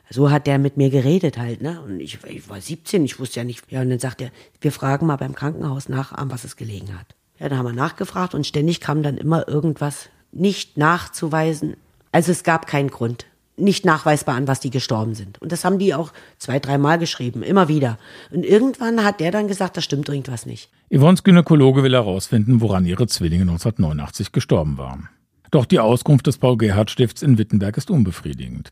so 0.09 0.31
hat 0.31 0.47
der 0.47 0.57
mit 0.57 0.77
mir 0.77 0.89
geredet 0.89 1.37
halt, 1.37 1.61
ne? 1.61 1.81
Und 1.81 1.99
ich, 1.99 2.19
ich 2.25 2.49
war 2.49 2.61
17, 2.61 3.03
ich 3.03 3.19
wusste 3.19 3.41
ja 3.41 3.43
nicht. 3.43 3.63
Ja, 3.69 3.81
und 3.81 3.89
dann 3.89 3.99
sagt 3.99 4.21
er, 4.21 4.31
wir 4.61 4.71
fragen 4.71 5.05
mal 5.05 5.17
beim 5.17 5.35
Krankenhaus 5.35 5.89
nach, 5.89 6.11
an 6.13 6.31
was 6.31 6.43
es 6.43 6.55
gelegen 6.55 6.97
hat. 6.97 7.15
Ja, 7.39 7.49
dann 7.49 7.57
haben 7.57 7.65
wir 7.65 7.73
nachgefragt 7.73 8.33
und 8.33 8.47
ständig 8.47 8.81
kam 8.81 9.03
dann 9.03 9.17
immer 9.17 9.47
irgendwas 9.47 10.09
nicht 10.31 10.77
nachzuweisen. 10.77 11.75
Also 12.11 12.31
es 12.31 12.43
gab 12.43 12.67
keinen 12.67 12.89
Grund. 12.89 13.25
Nicht 13.59 13.85
nachweisbar, 13.85 14.35
an 14.35 14.47
was 14.47 14.59
die 14.59 14.69
gestorben 14.69 15.15
sind. 15.15 15.41
Und 15.41 15.51
das 15.51 15.65
haben 15.65 15.79
die 15.79 15.95
auch 15.95 16.13
zwei, 16.37 16.59
dreimal 16.59 16.99
geschrieben, 16.99 17.41
immer 17.41 17.67
wieder. 17.67 17.97
Und 18.29 18.45
irgendwann 18.45 19.03
hat 19.03 19.19
der 19.19 19.31
dann 19.31 19.47
gesagt, 19.47 19.77
da 19.77 19.81
stimmt 19.81 20.09
irgendwas 20.09 20.45
nicht. 20.45 20.69
Yvonnes 20.93 21.23
Gynäkologe 21.23 21.81
will 21.81 21.93
herausfinden, 21.93 22.61
woran 22.61 22.85
ihre 22.85 23.07
Zwillinge 23.07 23.43
1989 23.43 24.31
gestorben 24.31 24.77
waren. 24.77 25.09
Doch 25.49 25.65
die 25.65 25.79
Auskunft 25.79 26.27
des 26.27 26.37
Paul-Gerhardt-Stifts 26.37 27.23
in 27.23 27.37
Wittenberg 27.37 27.77
ist 27.77 27.89
unbefriedigend. 27.89 28.69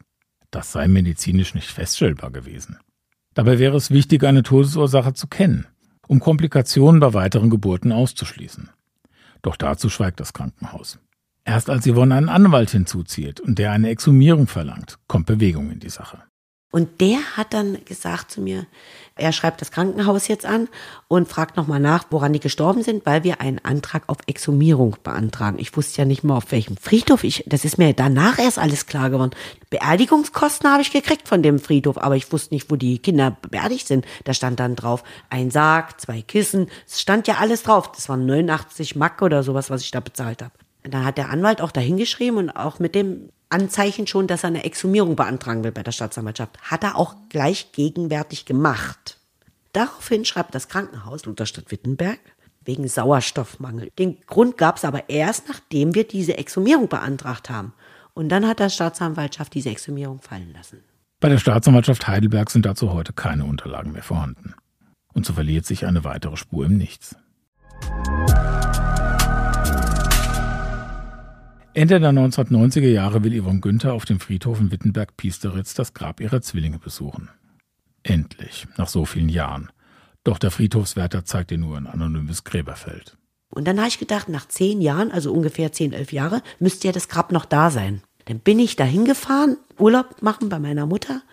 Das 0.56 0.72
sei 0.72 0.88
medizinisch 0.88 1.54
nicht 1.54 1.70
feststellbar 1.70 2.32
gewesen. 2.32 2.80
Dabei 3.34 3.60
wäre 3.60 3.76
es 3.76 3.92
wichtig, 3.92 4.24
eine 4.24 4.42
Todesursache 4.42 5.14
zu 5.14 5.28
kennen, 5.28 5.68
um 6.08 6.22
Komplikationen 6.22 7.02
bei 7.02 7.14
weiteren 7.14 7.50
Geburten 7.50 7.92
auszuschließen. 7.92 8.70
Doch 9.42 9.58
dazu 9.58 9.90
schweigt 9.90 10.22
das 10.22 10.32
Krankenhaus. 10.32 10.98
Erst 11.44 11.70
als 11.70 11.86
Yvonne 11.86 12.16
einen 12.16 12.30
Anwalt 12.30 12.72
hinzuzieht 12.72 13.42
und 13.42 13.60
der 13.60 13.72
eine 13.72 13.90
Exhumierung 13.90 14.48
verlangt, 14.48 14.98
kommt 15.08 15.26
Bewegung 15.26 15.70
in 15.72 15.80
die 15.80 15.90
Sache. 15.90 16.24
Und 16.72 17.02
der 17.02 17.20
hat 17.38 17.54
dann 17.54 17.84
gesagt 17.86 18.32
zu 18.32 18.42
mir, 18.42 18.66
er 19.18 19.32
schreibt 19.32 19.62
das 19.62 19.72
Krankenhaus 19.72 20.28
jetzt 20.28 20.46
an 20.46 20.68
und 21.08 21.30
fragt 21.30 21.56
nochmal 21.56 21.80
nach, 21.80 22.06
woran 22.10 22.34
die 22.34 22.42
gestorben 22.42 22.84
sind, 22.84 23.06
weil 23.06 23.24
wir 23.24 23.40
einen 23.40 23.64
Antrag 23.64 24.04
auf 24.08 24.18
Exhumierung 24.28 24.98
beantragen. 25.04 25.58
Ich 25.58 25.76
wusste 25.78 26.02
ja 26.02 26.06
nicht 26.06 26.26
mal, 26.26 26.36
auf 26.36 26.52
welchem 26.52 26.76
Friedhof 26.76 27.24
ich, 27.24 27.46
das 27.48 27.64
ist 27.64 27.78
mir 27.78 27.94
danach 27.94 28.40
erst 28.40 28.60
alles 28.60 28.88
klar 28.88 29.10
geworden. 29.10 29.32
Beerdigungskosten 29.70 30.70
habe 30.70 30.82
ich 30.82 30.92
gekriegt 30.92 31.30
von 31.30 31.42
dem 31.42 31.60
Friedhof, 31.60 31.98
aber 31.98 32.18
ich 32.18 32.30
wusste 32.34 32.54
nicht, 32.54 32.70
wo 32.70 32.76
die 32.76 33.00
Kinder 33.00 33.38
beerdigt 33.50 33.88
sind. 33.88 34.06
Da 34.26 34.34
stand 34.34 34.60
dann 34.60 34.76
drauf, 34.76 35.04
ein 35.30 35.50
Sarg, 35.50 36.02
zwei 36.02 36.22
Kissen, 36.22 36.68
es 36.86 37.00
stand 37.00 37.28
ja 37.28 37.36
alles 37.36 37.64
drauf. 37.64 37.94
Das 37.94 38.10
waren 38.10 38.26
89 38.26 38.98
Mack 38.98 39.22
oder 39.22 39.44
sowas, 39.44 39.70
was 39.70 39.82
ich 39.82 39.92
da 39.92 40.02
bezahlt 40.02 40.42
habe. 40.42 40.52
Dann 40.84 41.06
hat 41.06 41.18
der 41.18 41.30
Anwalt 41.30 41.62
auch 41.62 41.72
dahingeschrieben 41.72 42.38
und 42.38 42.50
auch 42.50 42.80
mit 42.80 42.96
dem 42.96 43.30
Anzeichen 43.56 44.06
schon, 44.06 44.28
dass 44.28 44.44
er 44.44 44.50
eine 44.50 44.66
Exhumierung 44.66 45.16
beantragen 45.16 45.64
will 45.64 45.72
bei 45.72 45.82
der 45.82 45.94
Staatsanwaltschaft. 45.94 46.60
Hat 46.62 46.84
er 46.84 46.98
auch 46.98 47.16
gleich 47.30 47.72
gegenwärtig 47.72 48.46
gemacht. 48.46 49.18
Daraufhin 49.72 50.26
schreibt 50.26 50.54
das 50.54 50.68
Krankenhaus 50.68 51.26
Lutherstadt 51.26 51.72
Wittenberg 51.72 52.20
wegen 52.66 52.86
Sauerstoffmangel. 52.86 53.92
Den 53.98 54.18
Grund 54.28 54.58
gab 54.58 54.76
es 54.76 54.84
aber 54.84 55.10
erst, 55.10 55.48
nachdem 55.48 55.96
wir 55.96 56.06
diese 56.06 56.38
Exhumierung 56.38 56.90
beantragt 56.90 57.50
haben. 57.50 57.72
Und 58.14 58.28
dann 58.28 58.46
hat 58.46 58.60
der 58.60 58.70
Staatsanwaltschaft 58.70 59.54
diese 59.54 59.70
Exhumierung 59.70 60.20
fallen 60.20 60.52
lassen. 60.54 60.80
Bei 61.22 61.30
der 61.30 61.38
Staatsanwaltschaft 61.38 62.08
Heidelberg 62.10 62.52
sind 62.52 62.66
dazu 62.66 62.92
heute 62.92 63.14
keine 63.14 63.46
Unterlagen 63.46 63.94
mehr 63.94 64.04
vorhanden. 64.04 64.54
Und 65.14 65.26
so 65.26 65.32
verliert 65.32 65.66
sich 65.66 65.86
eine 65.86 66.04
weitere 66.04 66.36
Spur 66.36 66.66
im 66.66 66.78
Nichts. 66.78 67.16
Ende 71.76 72.00
der 72.00 72.12
1990er 72.12 72.88
Jahre 72.88 73.26
will 73.26 73.38
Yvonne 73.38 73.60
Günther 73.60 73.92
auf 73.92 74.06
dem 74.06 74.22
Friedhof 74.22 74.62
in 74.62 74.72
Wittenberg-Piesteritz 74.72 75.74
das 75.74 75.94
Grab 75.94 76.22
ihrer 76.22 76.42
Zwillinge 76.42 76.80
besuchen. 76.80 77.30
Endlich, 78.02 78.66
nach 78.78 78.88
so 78.88 79.04
vielen 79.04 79.28
Jahren. 79.28 79.70
Doch 80.24 80.38
der 80.38 80.52
Friedhofswärter 80.52 81.26
zeigt 81.26 81.52
ihr 81.52 81.58
nur 81.58 81.76
ein 81.76 81.86
anonymes 81.86 82.46
Gräberfeld. 82.46 83.18
Und 83.50 83.68
dann 83.68 83.78
habe 83.78 83.90
ich 83.90 84.00
gedacht, 84.00 84.30
nach 84.30 84.48
zehn 84.48 84.80
Jahren, 84.80 85.12
also 85.12 85.34
ungefähr 85.34 85.74
zehn, 85.74 85.92
elf 85.92 86.14
Jahre, 86.14 86.42
müsste 86.60 86.88
ja 86.88 86.94
das 86.94 87.10
Grab 87.10 87.34
noch 87.34 87.44
da 87.44 87.70
sein. 87.70 88.02
Dann 88.24 88.40
bin 88.40 88.58
ich 88.60 88.78
da 88.78 88.86
hingefahren, 88.86 89.58
Urlaub 89.78 90.22
machen 90.22 90.48
bei 90.48 90.60
meiner 90.60 90.86
Mutter. 90.86 91.24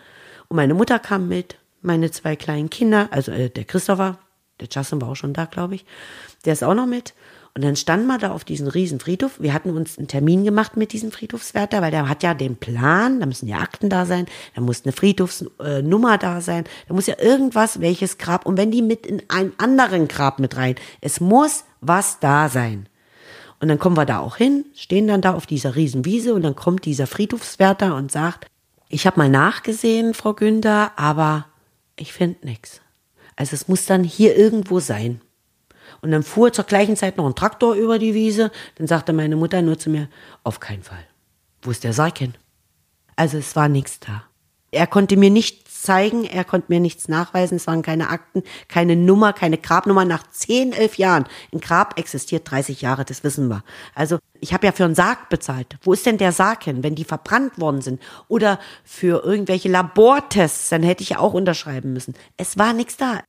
Und 0.49 0.57
meine 0.57 0.73
Mutter 0.73 0.99
kam 0.99 1.29
mit, 1.29 1.57
meine 1.81 2.11
zwei 2.11 2.35
kleinen 2.35 2.69
Kinder, 2.69 3.07
also 3.11 3.31
äh, 3.31 3.49
der 3.49 3.63
Christopher, 3.63 4.19
der 4.59 4.67
Justin 4.69 4.99
war 4.99 5.07
auch 5.07 5.15
schon 5.15 5.33
da, 5.33 5.45
glaube 5.45 5.75
ich, 5.75 5.85
der 6.43 6.51
ist 6.51 6.65
auch 6.65 6.75
noch 6.75 6.85
mit. 6.85 7.13
Und 7.55 7.63
dann 7.63 7.75
standen 7.75 8.07
wir 8.07 8.17
da 8.17 8.31
auf 8.31 8.43
diesem 8.43 8.67
riesen 8.67 8.99
Friedhof. 8.99 9.39
Wir 9.39 9.53
hatten 9.53 9.69
uns 9.69 9.99
einen 9.99 10.07
Termin 10.07 10.43
gemacht 10.43 10.75
mit 10.75 10.91
diesem 10.91 11.11
Friedhofswärter, 11.11 11.83
weil 11.83 11.91
der 11.91 12.09
hat 12.09 12.23
ja 12.23 12.33
den 12.33 12.55
Plan, 12.55 13.19
da 13.19 13.27
müssen 13.27 13.47
ja 13.47 13.57
Akten 13.57 13.89
da 13.89 14.07
sein, 14.07 14.25
da 14.55 14.61
muss 14.61 14.83
eine 14.83 14.91
Friedhofsnummer 14.91 16.17
da 16.17 16.41
sein, 16.41 16.63
da 16.87 16.95
muss 16.95 17.05
ja 17.05 17.19
irgendwas, 17.19 17.79
welches 17.79 18.17
Grab, 18.17 18.47
und 18.47 18.57
wenn 18.57 18.71
die 18.71 18.81
mit 18.81 19.05
in 19.05 19.21
einen 19.29 19.53
anderen 19.59 20.07
Grab 20.07 20.39
mit 20.39 20.57
rein, 20.57 20.75
es 20.99 21.19
muss 21.19 21.63
was 21.79 22.19
da 22.19 22.49
sein. 22.49 22.87
Und 23.59 23.67
dann 23.67 23.79
kommen 23.79 23.97
wir 23.97 24.05
da 24.05 24.19
auch 24.19 24.37
hin, 24.37 24.65
stehen 24.73 25.07
dann 25.07 25.21
da 25.21 25.35
auf 25.35 25.45
dieser 25.45 25.75
riesen 25.75 26.05
Wiese 26.05 26.33
und 26.33 26.41
dann 26.41 26.55
kommt 26.55 26.85
dieser 26.85 27.05
Friedhofswärter 27.05 27.95
und 27.95 28.11
sagt, 28.11 28.47
ich 28.89 29.05
habe 29.05 29.19
mal 29.19 29.29
nachgesehen, 29.29 30.15
Frau 30.15 30.33
Günther, 30.33 30.91
aber 30.95 31.45
ich 31.95 32.13
finde 32.13 32.45
nichts. 32.45 32.81
Also 33.35 33.53
es 33.53 33.67
muss 33.67 33.85
dann 33.85 34.03
hier 34.03 34.35
irgendwo 34.35 34.79
sein. 34.79 35.21
Und 36.03 36.11
dann 36.11 36.21
fuhr 36.21 36.51
zur 36.51 36.65
gleichen 36.65 36.97
Zeit 36.97 37.17
noch 37.17 37.25
ein 37.25 37.33
Traktor 37.33 37.75
über 37.75 37.97
die 37.97 38.13
Wiese. 38.13 38.51
Dann 38.75 38.87
sagte 38.87 39.13
meine 39.13 39.37
Mutter 39.37 39.61
nur 39.61 39.79
zu 39.79 39.89
mir, 39.89 40.09
auf 40.43 40.59
keinen 40.59 40.83
Fall. 40.83 41.07
Wo 41.61 41.71
ist 41.71 41.85
der 41.85 41.93
Sarg 41.93 42.17
hin? 42.17 42.33
Also 43.15 43.37
es 43.37 43.55
war 43.55 43.69
nichts 43.69 44.01
da. 44.01 44.23
Er 44.71 44.85
konnte 44.87 45.15
mir 45.15 45.29
nichts 45.29 45.83
zeigen, 45.83 46.25
er 46.25 46.43
konnte 46.43 46.71
mir 46.73 46.79
nichts 46.79 47.07
nachweisen, 47.07 47.57
es 47.57 47.67
waren 47.67 47.83
keine 47.83 48.09
Akten, 48.09 48.41
keine 48.67 48.95
Nummer, 48.95 49.31
keine 49.31 49.57
Grabnummer 49.57 50.03
nach 50.03 50.23
zehn, 50.31 50.73
elf 50.73 50.97
Jahren. 50.97 51.25
Ein 51.53 51.59
Grab 51.59 51.99
existiert 51.99 52.49
30 52.49 52.81
Jahre, 52.81 53.05
das 53.05 53.23
wissen 53.23 53.49
wir. 53.49 53.63
Also 53.93 54.17
ich 54.39 54.53
habe 54.53 54.65
ja 54.65 54.71
für 54.71 54.85
einen 54.85 54.95
Sarg 54.95 55.29
bezahlt. 55.29 55.77
Wo 55.83 55.93
ist 55.93 56.05
denn 56.05 56.17
der 56.17 56.31
Sarg 56.31 56.63
hin, 56.63 56.83
wenn 56.83 56.95
die 56.95 57.03
verbrannt 57.03 57.59
worden 57.59 57.81
sind? 57.81 58.01
Oder 58.27 58.59
für 58.83 59.23
irgendwelche 59.23 59.69
Labortests, 59.69 60.69
dann 60.69 60.83
hätte 60.83 61.03
ich 61.03 61.09
ja 61.09 61.19
auch 61.19 61.33
unterschreiben 61.33 61.93
müssen. 61.93 62.15
Es 62.35 62.57
war 62.57 62.73
nichts 62.73 62.97
da. 62.97 63.21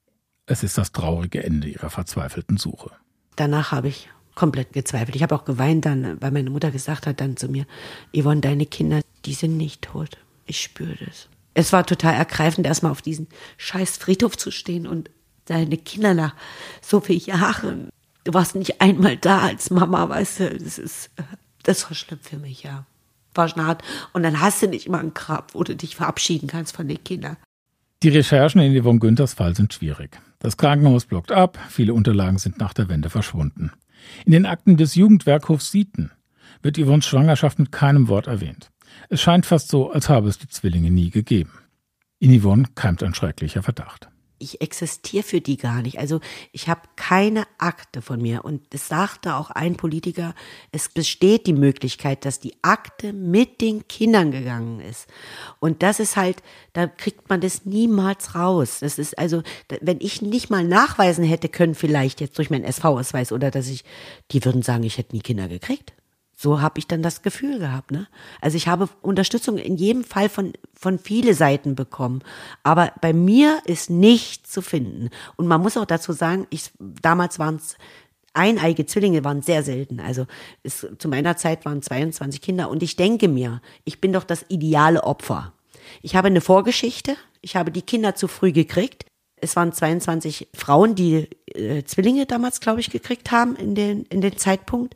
Es 0.46 0.62
ist 0.62 0.76
das 0.76 0.92
traurige 0.92 1.42
Ende 1.42 1.68
ihrer 1.68 1.90
verzweifelten 1.90 2.58
Suche. 2.58 2.90
Danach 3.36 3.72
habe 3.72 3.88
ich 3.88 4.08
komplett 4.34 4.72
gezweifelt. 4.72 5.16
Ich 5.16 5.22
habe 5.22 5.34
auch 5.34 5.44
geweint 5.44 5.86
dann, 5.86 6.20
weil 6.20 6.32
meine 6.32 6.50
Mutter 6.50 6.70
gesagt 6.70 7.06
hat 7.06 7.20
dann 7.20 7.36
zu 7.36 7.48
mir, 7.48 7.66
Yvonne, 8.14 8.40
deine 8.40 8.66
Kinder, 8.66 9.00
die 9.24 9.34
sind 9.34 9.56
nicht 9.56 9.82
tot. 9.82 10.18
Ich 10.46 10.60
spüre 10.60 10.96
das. 11.06 11.28
Es 11.54 11.72
war 11.72 11.86
total 11.86 12.14
ergreifend, 12.14 12.66
erstmal 12.66 12.92
auf 12.92 13.00
diesen 13.00 13.28
scheiß 13.56 13.96
Friedhof 13.96 14.36
zu 14.36 14.50
stehen 14.50 14.86
und 14.86 15.08
deine 15.46 15.76
Kinder 15.76 16.14
nach 16.14 16.34
so 16.82 17.00
vielen 17.00 17.20
Jahren. 17.20 17.90
Du 18.24 18.34
warst 18.34 18.54
nicht 18.54 18.80
einmal 18.80 19.16
da 19.16 19.40
als 19.40 19.70
Mama, 19.70 20.08
weißt 20.08 20.40
du, 20.40 20.58
das 20.58 20.78
ist, 20.78 21.10
das 21.62 21.84
war 21.84 21.94
schlimm 21.94 22.20
für 22.20 22.38
mich, 22.38 22.64
ja. 22.64 22.86
War 23.34 23.48
schon 23.48 23.64
hart. 23.64 23.82
Und 24.12 24.22
dann 24.22 24.40
hast 24.40 24.62
du 24.62 24.68
nicht 24.68 24.88
mal 24.88 25.00
ein 25.00 25.14
Grab, 25.14 25.54
wo 25.54 25.64
du 25.64 25.74
dich 25.74 25.96
verabschieden 25.96 26.48
kannst 26.48 26.76
von 26.76 26.88
den 26.88 27.02
Kindern. 27.02 27.36
Die 28.04 28.10
Recherchen 28.10 28.60
in 28.60 28.78
Yvonne 28.78 28.98
Günthers 28.98 29.32
Fall 29.32 29.56
sind 29.56 29.72
schwierig. 29.72 30.20
Das 30.38 30.58
Krankenhaus 30.58 31.06
blockt 31.06 31.32
ab, 31.32 31.58
viele 31.70 31.94
Unterlagen 31.94 32.36
sind 32.36 32.58
nach 32.58 32.74
der 32.74 32.90
Wende 32.90 33.08
verschwunden. 33.08 33.72
In 34.26 34.32
den 34.32 34.44
Akten 34.44 34.76
des 34.76 34.94
Jugendwerkhofs 34.94 35.70
Sieten 35.70 36.10
wird 36.60 36.76
Yvonnes 36.76 37.06
Schwangerschaft 37.06 37.58
mit 37.58 37.72
keinem 37.72 38.08
Wort 38.08 38.26
erwähnt. 38.26 38.70
Es 39.08 39.22
scheint 39.22 39.46
fast 39.46 39.68
so, 39.68 39.90
als 39.90 40.10
habe 40.10 40.28
es 40.28 40.36
die 40.36 40.48
Zwillinge 40.48 40.90
nie 40.90 41.08
gegeben. 41.08 41.52
In 42.18 42.38
Yvonne 42.38 42.66
keimt 42.74 43.02
ein 43.02 43.14
schrecklicher 43.14 43.62
Verdacht 43.62 44.10
ich 44.38 44.60
existiere 44.60 45.22
für 45.22 45.40
die 45.40 45.56
gar 45.56 45.82
nicht. 45.82 45.98
Also 45.98 46.20
ich 46.52 46.68
habe 46.68 46.82
keine 46.96 47.46
Akte 47.58 48.02
von 48.02 48.20
mir. 48.20 48.44
Und 48.44 48.62
es 48.74 48.88
sagte 48.88 49.36
auch 49.36 49.50
ein 49.50 49.76
Politiker, 49.76 50.34
es 50.72 50.88
besteht 50.88 51.46
die 51.46 51.52
Möglichkeit, 51.52 52.24
dass 52.24 52.40
die 52.40 52.54
Akte 52.62 53.12
mit 53.12 53.60
den 53.60 53.86
Kindern 53.88 54.32
gegangen 54.32 54.80
ist. 54.80 55.06
Und 55.60 55.82
das 55.82 56.00
ist 56.00 56.16
halt, 56.16 56.42
da 56.72 56.86
kriegt 56.86 57.30
man 57.30 57.40
das 57.40 57.64
niemals 57.64 58.34
raus. 58.34 58.78
Das 58.80 58.98
ist 58.98 59.18
also, 59.18 59.42
wenn 59.80 60.00
ich 60.00 60.20
nicht 60.20 60.50
mal 60.50 60.64
nachweisen 60.64 61.24
hätte 61.24 61.48
können, 61.48 61.74
vielleicht 61.74 62.20
jetzt 62.20 62.36
durch 62.38 62.50
meinen 62.50 62.64
SV-Ausweis 62.64 63.32
oder 63.32 63.50
dass 63.50 63.68
ich, 63.68 63.84
die 64.30 64.44
würden 64.44 64.62
sagen, 64.62 64.82
ich 64.82 64.98
hätte 64.98 65.14
nie 65.14 65.22
Kinder 65.22 65.48
gekriegt. 65.48 65.92
So 66.44 66.60
habe 66.60 66.78
ich 66.78 66.86
dann 66.86 67.00
das 67.00 67.22
Gefühl 67.22 67.58
gehabt. 67.58 67.90
Ne? 67.90 68.06
Also 68.42 68.58
ich 68.58 68.68
habe 68.68 68.90
Unterstützung 69.00 69.56
in 69.56 69.78
jedem 69.78 70.04
Fall 70.04 70.28
von, 70.28 70.52
von 70.74 70.98
viele 70.98 71.32
Seiten 71.32 71.74
bekommen. 71.74 72.20
Aber 72.62 72.92
bei 73.00 73.14
mir 73.14 73.62
ist 73.64 73.88
nichts 73.88 74.50
zu 74.50 74.60
finden. 74.60 75.08
Und 75.36 75.46
man 75.46 75.62
muss 75.62 75.78
auch 75.78 75.86
dazu 75.86 76.12
sagen, 76.12 76.46
ich, 76.50 76.70
damals 76.78 77.38
waren 77.38 77.56
es 77.56 77.76
eineige 78.34 78.84
Zwillinge 78.84 79.24
waren 79.24 79.40
sehr 79.40 79.62
selten. 79.62 80.00
Also 80.00 80.26
es, 80.62 80.86
zu 80.98 81.08
meiner 81.08 81.38
Zeit 81.38 81.64
waren 81.64 81.80
22 81.80 82.42
Kinder. 82.42 82.68
Und 82.68 82.82
ich 82.82 82.96
denke 82.96 83.26
mir, 83.26 83.62
ich 83.86 84.02
bin 84.02 84.12
doch 84.12 84.24
das 84.24 84.44
ideale 84.48 85.02
Opfer. 85.02 85.54
Ich 86.02 86.14
habe 86.14 86.26
eine 86.26 86.42
Vorgeschichte. 86.42 87.16
Ich 87.40 87.56
habe 87.56 87.70
die 87.70 87.80
Kinder 87.80 88.16
zu 88.16 88.28
früh 88.28 88.52
gekriegt. 88.52 89.06
Es 89.36 89.56
waren 89.56 89.72
22 89.72 90.48
Frauen, 90.52 90.94
die 90.94 91.26
äh, 91.46 91.84
Zwillinge 91.84 92.26
damals, 92.26 92.60
glaube 92.60 92.80
ich, 92.80 92.90
gekriegt 92.90 93.30
haben 93.30 93.56
in 93.56 93.74
den, 93.74 94.04
in 94.10 94.20
den 94.20 94.36
Zeitpunkt 94.36 94.94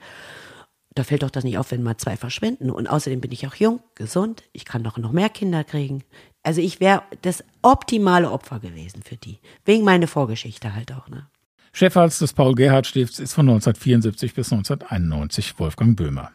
da 0.99 1.05
fällt 1.05 1.23
doch 1.23 1.31
das 1.31 1.45
nicht 1.45 1.59
auf, 1.59 1.71
wenn 1.71 1.83
mal 1.83 1.97
zwei 1.97 2.17
verschwinden. 2.17 2.71
Und 2.71 2.89
außerdem 2.89 3.21
bin 3.21 3.31
ich 3.31 3.47
auch 3.47 3.55
jung, 3.55 3.81
gesund, 3.95 4.43
ich 4.53 4.65
kann 4.65 4.83
doch 4.83 4.99
noch 4.99 5.13
mehr 5.13 5.29
Kinder 5.29 5.63
kriegen. 5.63 6.03
Also 6.43 6.61
ich 6.61 6.81
wäre 6.81 7.03
das 7.23 7.45
optimale 7.63 8.31
Opfer 8.31 8.59
gewesen 8.59 9.03
für 9.05 9.17
die. 9.17 9.39
Wegen 9.65 9.85
meiner 9.85 10.09
Vorgeschichte 10.09 10.75
halt 10.75 10.93
auch, 10.93 11.09
ne? 11.09 11.29
Chefarzt 11.73 12.21
des 12.21 12.33
Paul-Gerhardt-Stifts 12.33 13.21
ist 13.21 13.35
von 13.35 13.49
1974 13.49 14.35
bis 14.35 14.53
1991 14.53 15.59
Wolfgang 15.59 15.97
Böhmer. 15.97 16.33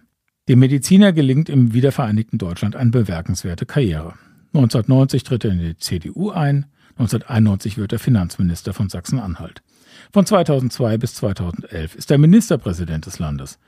Dem 0.47 0.59
Mediziner 0.59 1.11
gelingt 1.11 1.49
im 1.49 1.73
wiedervereinigten 1.73 2.37
Deutschland 2.37 2.75
eine 2.75 2.91
bemerkenswerte 2.91 3.65
Karriere. 3.65 4.13
1990 4.53 5.23
tritt 5.23 5.43
er 5.43 5.51
in 5.51 5.59
die 5.59 5.77
CDU 5.77 6.29
ein, 6.29 6.67
1991 6.91 7.77
wird 7.77 7.91
er 7.91 7.99
Finanzminister 7.99 8.73
von 8.73 8.87
Sachsen-Anhalt. 8.87 9.63
Von 10.11 10.25
2002 10.25 10.97
bis 10.97 11.15
2011 11.15 11.95
ist 11.95 12.11
er 12.11 12.17
Ministerpräsident 12.17 13.05
des 13.07 13.19
Landes 13.19 13.59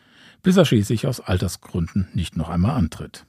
bis 0.46 0.58
er 0.58 0.66
schließlich 0.66 1.08
aus 1.08 1.22
Altersgründen 1.22 2.08
nicht 2.14 2.38
noch 2.38 2.50
einmal 2.50 2.78
antritt. 2.78 3.26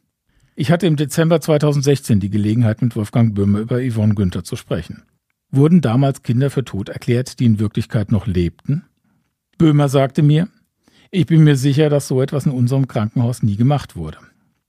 Ich 0.55 0.70
hatte 0.70 0.87
im 0.87 0.96
Dezember 0.96 1.40
2016 1.40 2.20
die 2.20 2.29
Gelegenheit, 2.29 2.83
mit 2.83 2.94
Wolfgang 2.94 3.35
Böhme 3.35 3.61
über 3.61 3.81
Yvonne 3.81 4.14
Günther 4.14 4.44
zu 4.44 4.55
sprechen. 4.55 5.02
Wurden 5.50 5.81
damals 5.81 6.22
Kinder 6.22 6.50
für 6.50 6.62
tot 6.62 6.90
erklärt, 6.90 7.40
die 7.40 7.46
in 7.46 7.59
Wirklichkeit 7.59 8.12
noch 8.12 8.26
lebten? 8.26 8.85
Böhmer 9.57 9.88
sagte 9.88 10.22
mir, 10.22 10.48
ich 11.11 11.24
bin 11.24 11.42
mir 11.42 11.57
sicher, 11.57 11.88
dass 11.88 12.07
so 12.07 12.20
etwas 12.20 12.44
in 12.44 12.52
unserem 12.52 12.87
Krankenhaus 12.87 13.42
nie 13.42 13.57
gemacht 13.57 13.96
wurde. 13.96 14.18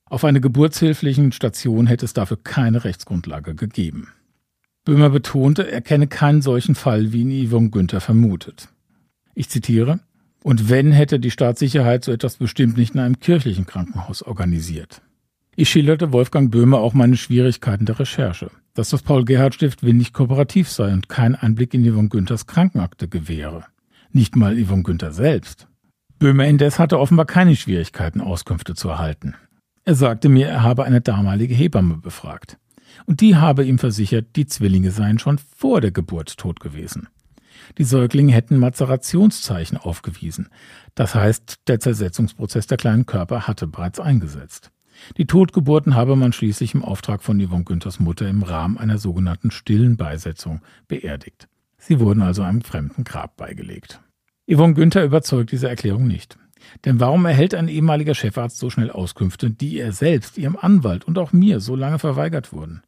Auf 0.06 0.24
einer 0.24 0.40
geburtshilflichen 0.40 1.34
Station 1.34 1.86
hätte 1.86 2.06
es 2.06 2.14
dafür 2.14 2.38
keine 2.42 2.86
Rechtsgrundlage 2.86 3.56
gegeben. 3.56 4.08
Böhmer 4.86 5.10
betonte, 5.10 5.70
er 5.70 5.82
kenne 5.82 6.08
keinen 6.08 6.42
solchen 6.42 6.76
Fall, 6.76 7.12
wie 7.12 7.24
ihn 7.24 7.50
Yvonne 7.50 7.72
Günther 7.72 8.00
vermutet. 8.00 8.70
Ich 9.36 9.50
zitiere, 9.50 10.00
und 10.48 10.70
wenn, 10.70 10.94
hätte 10.94 11.20
die 11.20 11.30
Staatssicherheit 11.30 12.06
so 12.06 12.14
etwas 12.14 12.38
bestimmt 12.38 12.78
nicht 12.78 12.96
in 12.96 13.02
einem 13.02 13.20
kirchlichen 13.20 13.66
Krankenhaus 13.66 14.24
organisiert. 14.24 15.02
Ich 15.58 15.70
schilderte 15.70 16.14
Wolfgang 16.14 16.50
Böhmer 16.50 16.78
auch 16.78 16.94
meine 16.94 17.18
Schwierigkeiten 17.18 17.86
der 17.86 18.00
Recherche, 18.00 18.50
dass 18.74 18.92
das 18.92 19.02
Paul-Gerhardt-Stift 19.02 19.84
windig 19.84 20.14
kooperativ 20.14 20.70
sei 20.70 20.94
und 20.94 21.10
keinen 21.10 21.36
Einblick 21.36 21.74
in 21.74 21.84
Yvonne 21.84 22.08
Günthers 22.08 22.48
Krankenakte 22.48 23.10
gewähre. 23.10 23.66
Nicht 24.14 24.38
mal 24.38 24.56
Yvonne 24.56 24.84
Günther 24.84 25.12
selbst. 25.12 25.68
Böhmer 26.18 26.46
indes 26.46 26.80
hatte 26.80 26.98
offenbar 26.98 27.26
keine 27.26 27.58
Schwierigkeiten, 27.58 28.22
Auskünfte 28.22 28.74
zu 28.74 28.88
erhalten. 28.88 29.36
Er 29.84 29.96
sagte 29.96 30.30
mir, 30.30 30.48
er 30.48 30.64
habe 30.64 30.86
eine 30.86 31.02
damalige 31.02 31.56
Hebamme 31.56 31.98
befragt. 31.98 32.58
Und 33.06 33.20
die 33.20 33.36
habe 33.36 33.66
ihm 33.66 33.80
versichert, 33.80 34.38
die 34.38 34.46
Zwillinge 34.46 34.92
seien 34.92 35.20
schon 35.20 35.40
vor 35.58 35.82
der 35.82 35.92
Geburt 35.92 36.38
tot 36.38 36.62
gewesen. 36.62 37.10
Die 37.78 37.84
Säuglinge 37.84 38.34
hätten 38.34 38.58
Mazerationszeichen 38.58 39.78
aufgewiesen. 39.78 40.50
Das 40.96 41.16
heißt, 41.16 41.62
der 41.68 41.80
Zersetzungsprozess 41.80 42.68
der 42.68 42.78
kleinen 42.78 43.06
Körper 43.06 43.48
hatte 43.48 43.68
bereits 43.68 44.00
eingesetzt. 44.00 44.72
Die 45.18 45.26
Totgeburten 45.26 45.96
habe 45.96 46.16
man 46.16 46.34
schließlich 46.34 46.74
im 46.74 46.84
Auftrag 46.84 47.24
von 47.24 47.40
Yvonne 47.40 47.64
Günthers 47.64 48.00
Mutter 48.00 48.28
im 48.28 48.44
Rahmen 48.44 48.78
einer 48.78 48.98
sogenannten 48.98 49.52
stillen 49.52 49.96
Beisetzung 49.96 50.62
beerdigt. 50.88 51.48
Sie 51.78 52.00
wurden 52.00 52.22
also 52.22 52.42
einem 52.42 52.62
fremden 52.62 53.04
Grab 53.04 53.38
beigelegt. 53.38 54.02
Yvonne 54.52 54.74
Günther 54.74 55.04
überzeugt 55.04 55.52
diese 55.52 55.70
Erklärung 55.70 56.08
nicht. 56.08 56.38
Denn 56.86 57.00
warum 57.00 57.26
erhält 57.26 57.54
ein 57.54 57.68
ehemaliger 57.68 58.16
Chefarzt 58.16 58.58
so 58.58 58.70
schnell 58.70 58.92
Auskünfte, 58.92 59.52
die 59.52 59.78
er 59.78 59.92
selbst, 59.92 60.38
ihrem 60.38 60.58
Anwalt 60.60 61.06
und 61.06 61.18
auch 61.18 61.32
mir 61.32 61.60
so 61.60 61.76
lange 61.76 62.00
verweigert 62.00 62.52
wurden? 62.52 62.82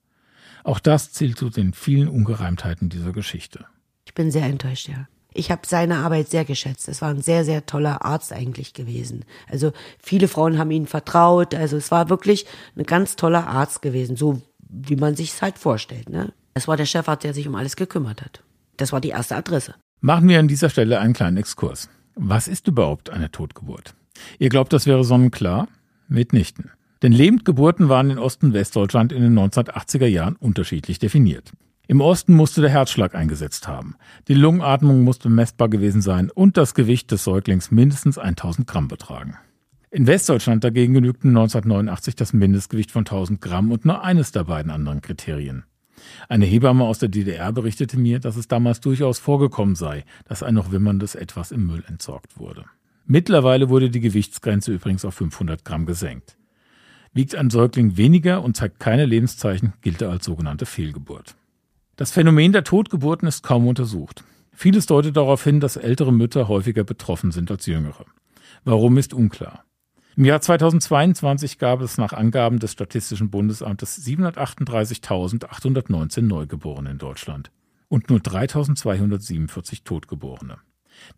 Auch 0.63 0.79
das 0.79 1.12
zählt 1.12 1.38
zu 1.38 1.49
den 1.49 1.73
vielen 1.73 2.08
Ungereimtheiten 2.08 2.89
dieser 2.89 3.12
Geschichte. 3.12 3.65
Ich 4.10 4.15
bin 4.15 4.32
sehr 4.32 4.45
enttäuscht, 4.45 4.89
ja. 4.89 5.08
Ich 5.36 5.52
habe 5.52 5.62
seine 5.67 5.98
Arbeit 5.98 6.30
sehr 6.30 6.45
geschätzt. 6.45 6.89
Es 6.89 7.04
war 7.04 7.10
ein 7.10 7.22
sehr, 7.22 7.45
sehr 7.45 7.67
toller 7.67 8.04
Arzt 8.04 8.34
eigentlich 8.34 8.74
gewesen. 8.74 9.24
Also 9.48 9.72
viele 10.02 10.28
Frauen 10.28 10.58
haben 10.58 10.72
ihn 10.72 10.88
vertraut. 10.88 11.54
Also 11.54 11.78
es 11.78 11.91
war 11.91 12.10
wirklich 12.10 12.48
ein 12.76 12.86
ganz 12.86 13.15
toller 13.15 13.45
Arzt 13.45 13.84
gewesen, 13.84 14.15
so 14.15 14.41
wie 14.67 14.95
man 14.95 15.15
sich 15.15 15.30
es 15.30 15.43
halt 15.43 15.60
vorstellt. 15.60 16.10
Ne? 16.10 16.34
Es 16.56 16.67
war 16.67 16.76
der 16.76 16.88
Chefarzt, 16.88 17.24
der 17.24 17.36
sich 17.36 17.48
um 17.48 17.54
alles 17.54 17.76
gekümmert 17.76 18.24
hat. 18.24 18.41
Das 18.78 18.91
war 18.91 19.00
die 19.00 19.10
erste 19.10 19.36
Adresse. 19.36 19.76
Machen 20.02 20.28
wir 20.28 20.39
an 20.39 20.48
dieser 20.48 20.72
Stelle 20.72 21.00
einen 21.00 21.13
kleinen 21.13 21.38
Exkurs. 21.38 21.88
Was 22.15 22.48
ist 22.48 22.67
überhaupt 22.67 23.12
eine 23.12 23.30
Totgeburt? 23.30 23.93
Ihr 24.39 24.50
glaubt, 24.50 24.74
das 24.74 24.88
wäre 24.88 25.04
sonnenklar? 25.04 25.67
Mitnichten. 26.08 26.72
Denn 27.04 27.12
Lebendgeburten 27.12 27.89
waren 27.89 28.10
in 28.10 28.17
Ost- 28.17 28.41
und 28.41 28.54
Westdeutschland 28.54 29.13
in 29.13 29.22
den 29.22 29.38
1980er 29.38 30.08
Jahren 30.08 30.36
unterschiedlich 30.38 30.98
definiert. 30.98 31.52
Im 31.89 32.02
Osten 32.02 32.36
musste 32.36 32.62
der 32.62 32.69
Herzschlag 32.69 33.15
eingesetzt 33.15 33.67
haben. 33.67 33.95
Die 34.28 34.36
Lungenatmung 34.36 35.02
musste 35.02 35.28
messbar 35.28 35.69
gewesen 35.69 36.04
sein 36.04 36.30
und 36.30 36.56
das 36.56 36.75
Gewicht 36.75 37.10
des 37.10 37.23
Säuglings 37.23 37.71
mindestens 37.71 38.19
1000 38.19 38.67
Gramm 38.67 38.88
betragen. 38.88 39.38
In 39.89 40.06
Westdeutschland 40.06 40.63
dagegen 40.63 40.93
genügten 40.93 41.30
1989 41.30 42.15
das 42.15 42.32
Mindestgewicht 42.32 42.91
von 42.91 43.08
1000 43.08 43.41
Gramm 43.41 43.71
und 43.71 43.86
nur 43.86 44.04
eines 44.04 44.32
der 44.32 44.43
beiden 44.43 44.71
anderen 44.71 45.02
Kriterien. 45.02 45.63
Eine 46.28 46.45
Hebamme 46.45 46.84
aus 46.84 46.99
der 46.99 47.10
DDR 47.10 47.52
berichtete 47.52 47.97
mir, 47.97 48.19
dass 48.19 48.36
es 48.36 48.47
damals 48.47 48.82
durchaus 48.82 49.17
vorgekommen 49.17 49.73
sei, 49.73 50.06
dass 50.25 50.43
ein 50.43 50.54
noch 50.54 50.71
wimmerndes 50.71 51.15
Etwas 51.15 51.52
im 51.52 51.65
Müll 51.65 51.84
entsorgt 51.88 52.38
wurde. 52.38 52.65
Mittlerweile 53.08 53.69
wurde 53.69 53.89
die 53.89 53.99
Gewichtsgrenze 53.99 54.71
übrigens 54.71 55.06
auf 55.06 55.15
500 55.15 55.65
Gramm 55.65 55.88
gesenkt. 55.88 56.38
Wiegt 57.13 57.34
ein 57.34 57.49
Säugling 57.49 57.97
weniger 57.97 58.43
und 58.43 58.56
zeigt 58.56 58.80
keine 58.80 59.08
Lebenszeichen, 59.08 59.73
gilt 59.82 60.04
er 60.04 60.12
als 60.12 60.25
sogenannte 60.25 60.67
Fehlgeburt. 60.67 61.34
Das 62.00 62.10
Phänomen 62.12 62.52
der 62.54 62.64
Totgeburten 62.64 63.28
ist 63.28 63.44
kaum 63.44 63.68
untersucht. 63.68 64.24
Vieles 64.54 64.86
deutet 64.86 65.18
darauf 65.18 65.44
hin, 65.44 65.60
dass 65.60 65.76
ältere 65.76 66.14
Mütter 66.14 66.48
häufiger 66.48 66.86
betroffen 66.86 67.32
sind 67.32 67.52
als 67.52 67.66
jüngere. 67.66 68.06
Warum 68.64 68.98
ist 68.98 69.14
unklar. 69.14 69.66
Im 70.16 70.24
Jahr 70.24 70.40
2022 70.40 71.58
gab 71.58 71.82
es 71.82 71.98
nach 71.98 72.14
Angaben 72.14 72.60
des 72.60 72.72
Statistischen 72.72 73.30
Bundesamtes 73.30 74.02
738.819 74.08 76.22
Neugeborene 76.22 76.92
in 76.92 77.00
Deutschland 77.00 77.52
und 77.90 78.10
nur 78.10 78.20
3.247 78.20 79.84
Totgeborene. 79.84 80.60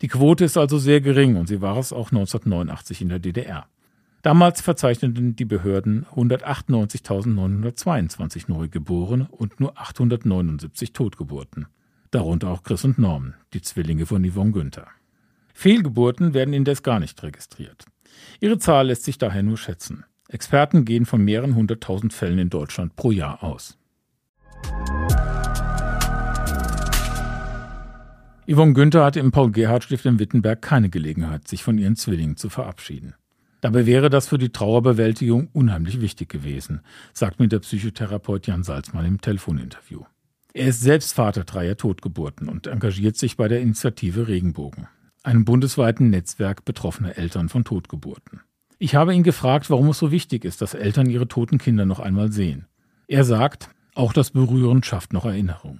Die 0.00 0.08
Quote 0.08 0.44
ist 0.44 0.56
also 0.56 0.78
sehr 0.78 1.00
gering 1.00 1.36
und 1.36 1.46
sie 1.46 1.60
war 1.60 1.76
es 1.76 1.92
auch 1.92 2.10
1989 2.10 3.02
in 3.02 3.08
der 3.08 3.20
DDR. 3.20 3.68
Damals 4.22 4.60
verzeichneten 4.60 5.34
die 5.34 5.44
Behörden 5.44 6.06
198.922 6.14 8.44
Neugeborene 8.46 9.26
und 9.30 9.58
nur 9.58 9.76
879 9.76 10.92
Totgeburten. 10.92 11.66
Darunter 12.12 12.50
auch 12.50 12.62
Chris 12.62 12.84
und 12.84 12.98
Norm, 12.98 13.34
die 13.52 13.62
Zwillinge 13.62 14.06
von 14.06 14.24
Yvonne 14.24 14.52
Günther. 14.52 14.86
Fehlgeburten 15.54 16.34
werden 16.34 16.54
indes 16.54 16.84
gar 16.84 17.00
nicht 17.00 17.20
registriert. 17.22 17.84
Ihre 18.40 18.58
Zahl 18.58 18.86
lässt 18.86 19.04
sich 19.04 19.18
daher 19.18 19.42
nur 19.42 19.58
schätzen. 19.58 20.04
Experten 20.28 20.84
gehen 20.84 21.04
von 21.04 21.24
mehreren 21.24 21.56
hunderttausend 21.56 22.12
Fällen 22.12 22.38
in 22.38 22.48
Deutschland 22.48 22.94
pro 22.94 23.10
Jahr 23.10 23.42
aus. 23.42 23.76
Yvonne 28.46 28.74
Günther 28.74 29.04
hatte 29.04 29.18
im 29.18 29.32
Paul-Gerhardt-Stift 29.32 30.06
in 30.06 30.20
Wittenberg 30.20 30.62
keine 30.62 30.90
Gelegenheit, 30.90 31.48
sich 31.48 31.64
von 31.64 31.78
ihren 31.78 31.96
Zwillingen 31.96 32.36
zu 32.36 32.50
verabschieden. 32.50 33.14
Dabei 33.62 33.86
wäre 33.86 34.10
das 34.10 34.26
für 34.26 34.38
die 34.38 34.50
Trauerbewältigung 34.50 35.48
unheimlich 35.52 36.00
wichtig 36.00 36.28
gewesen, 36.28 36.80
sagt 37.14 37.38
mir 37.38 37.46
der 37.46 37.60
Psychotherapeut 37.60 38.48
Jan 38.48 38.64
Salzmann 38.64 39.06
im 39.06 39.20
Telefoninterview. 39.20 40.02
Er 40.52 40.66
ist 40.66 40.80
selbst 40.80 41.14
Vater 41.14 41.44
dreier 41.44 41.76
Totgeburten 41.76 42.48
und 42.48 42.66
engagiert 42.66 43.16
sich 43.16 43.36
bei 43.36 43.46
der 43.46 43.60
Initiative 43.60 44.26
Regenbogen, 44.26 44.88
einem 45.22 45.44
bundesweiten 45.44 46.10
Netzwerk 46.10 46.64
betroffener 46.64 47.16
Eltern 47.16 47.48
von 47.48 47.62
Totgeburten. 47.62 48.40
Ich 48.80 48.96
habe 48.96 49.14
ihn 49.14 49.22
gefragt, 49.22 49.70
warum 49.70 49.90
es 49.90 49.98
so 49.98 50.10
wichtig 50.10 50.44
ist, 50.44 50.60
dass 50.60 50.74
Eltern 50.74 51.08
ihre 51.08 51.28
toten 51.28 51.58
Kinder 51.58 51.86
noch 51.86 52.00
einmal 52.00 52.32
sehen. 52.32 52.66
Er 53.06 53.22
sagt, 53.22 53.70
auch 53.94 54.12
das 54.12 54.32
Berühren 54.32 54.82
schafft 54.82 55.12
noch 55.12 55.24
Erinnerung. 55.24 55.78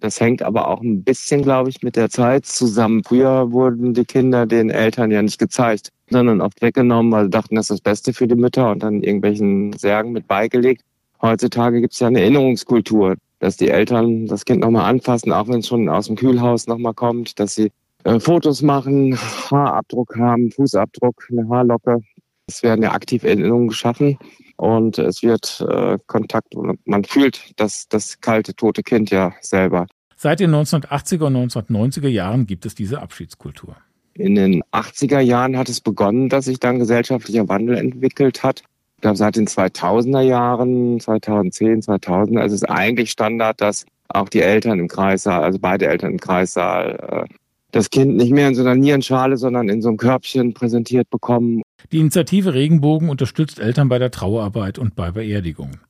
Das 0.00 0.20
hängt 0.20 0.42
aber 0.42 0.68
auch 0.68 0.82
ein 0.82 1.02
bisschen, 1.02 1.42
glaube 1.42 1.70
ich, 1.70 1.82
mit 1.82 1.96
der 1.96 2.10
Zeit 2.10 2.44
zusammen. 2.44 3.04
Früher 3.04 3.52
wurden 3.52 3.94
die 3.94 4.04
Kinder 4.04 4.46
den 4.46 4.68
Eltern 4.68 5.10
ja 5.10 5.22
nicht 5.22 5.38
gezeigt, 5.38 5.92
sondern 6.12 6.40
oft 6.40 6.62
weggenommen, 6.62 7.12
weil 7.12 7.24
sie 7.24 7.30
dachten, 7.30 7.56
das 7.56 7.64
ist 7.64 7.70
das 7.70 7.80
Beste 7.80 8.12
für 8.12 8.28
die 8.28 8.34
Mütter 8.34 8.70
und 8.70 8.82
dann 8.82 9.02
irgendwelchen 9.02 9.72
Särgen 9.72 10.12
mit 10.12 10.28
beigelegt. 10.28 10.82
Heutzutage 11.20 11.80
gibt 11.80 11.94
es 11.94 12.00
ja 12.00 12.08
eine 12.08 12.20
Erinnerungskultur, 12.20 13.16
dass 13.38 13.56
die 13.56 13.70
Eltern 13.70 14.26
das 14.26 14.44
Kind 14.44 14.60
nochmal 14.60 14.88
anfassen, 14.88 15.32
auch 15.32 15.48
wenn 15.48 15.60
es 15.60 15.68
schon 15.68 15.88
aus 15.88 16.06
dem 16.06 16.16
Kühlhaus 16.16 16.66
nochmal 16.66 16.94
kommt, 16.94 17.38
dass 17.38 17.54
sie 17.54 17.70
äh, 18.04 18.18
Fotos 18.18 18.62
machen, 18.62 19.16
Haarabdruck 19.50 20.16
haben, 20.16 20.50
Fußabdruck, 20.50 21.28
eine 21.30 21.48
Haarlocke. 21.48 22.00
Es 22.46 22.62
werden 22.62 22.82
ja 22.82 22.92
aktiv 22.92 23.22
Erinnerungen 23.22 23.68
geschaffen 23.68 24.18
und 24.56 24.98
es 24.98 25.22
wird 25.22 25.64
äh, 25.68 25.98
Kontakt 26.06 26.54
und 26.54 26.78
man 26.86 27.04
fühlt 27.04 27.52
das, 27.56 27.88
das 27.88 28.20
kalte, 28.20 28.54
tote 28.54 28.82
Kind 28.82 29.10
ja 29.10 29.32
selber. 29.40 29.86
Seit 30.16 30.40
den 30.40 30.54
1980er 30.54 31.24
und 31.24 31.36
1990er 31.36 32.08
Jahren 32.08 32.46
gibt 32.46 32.66
es 32.66 32.74
diese 32.74 33.00
Abschiedskultur. 33.00 33.76
In 34.14 34.34
den 34.34 34.62
80er 34.72 35.20
Jahren 35.20 35.56
hat 35.56 35.68
es 35.68 35.80
begonnen, 35.80 36.28
dass 36.28 36.44
sich 36.44 36.60
dann 36.60 36.78
gesellschaftlicher 36.78 37.48
Wandel 37.48 37.76
entwickelt 37.76 38.42
hat. 38.42 38.62
Ich 38.96 39.02
glaube, 39.02 39.16
seit 39.16 39.36
den 39.36 39.46
2000er 39.46 40.20
Jahren, 40.20 41.00
2010, 41.00 41.82
2000, 41.82 42.38
also 42.38 42.54
ist 42.54 42.68
eigentlich 42.68 43.10
Standard, 43.10 43.60
dass 43.60 43.84
auch 44.08 44.28
die 44.28 44.42
Eltern 44.42 44.78
im 44.78 44.88
Kreissaal, 44.88 45.42
also 45.42 45.58
beide 45.58 45.86
Eltern 45.86 46.12
im 46.12 46.20
Kreissaal, 46.20 47.26
äh, 47.30 47.34
das 47.72 47.88
Kind 47.88 48.16
nicht 48.16 48.30
mehr 48.32 48.48
in 48.48 48.54
so 48.54 48.60
einer 48.60 48.74
Nierenschale, 48.74 49.38
sondern 49.38 49.68
in 49.70 49.80
so 49.80 49.88
einem 49.88 49.96
Körbchen 49.96 50.52
präsentiert 50.52 51.08
bekommen. 51.08 51.62
Die 51.90 51.98
Initiative 51.98 52.52
Regenbogen 52.52 53.08
unterstützt 53.08 53.58
Eltern 53.58 53.88
bei 53.88 53.98
der 53.98 54.10
Trauerarbeit 54.10 54.78
und 54.78 54.94
bei 54.94 55.10
Beerdigungen 55.10 55.80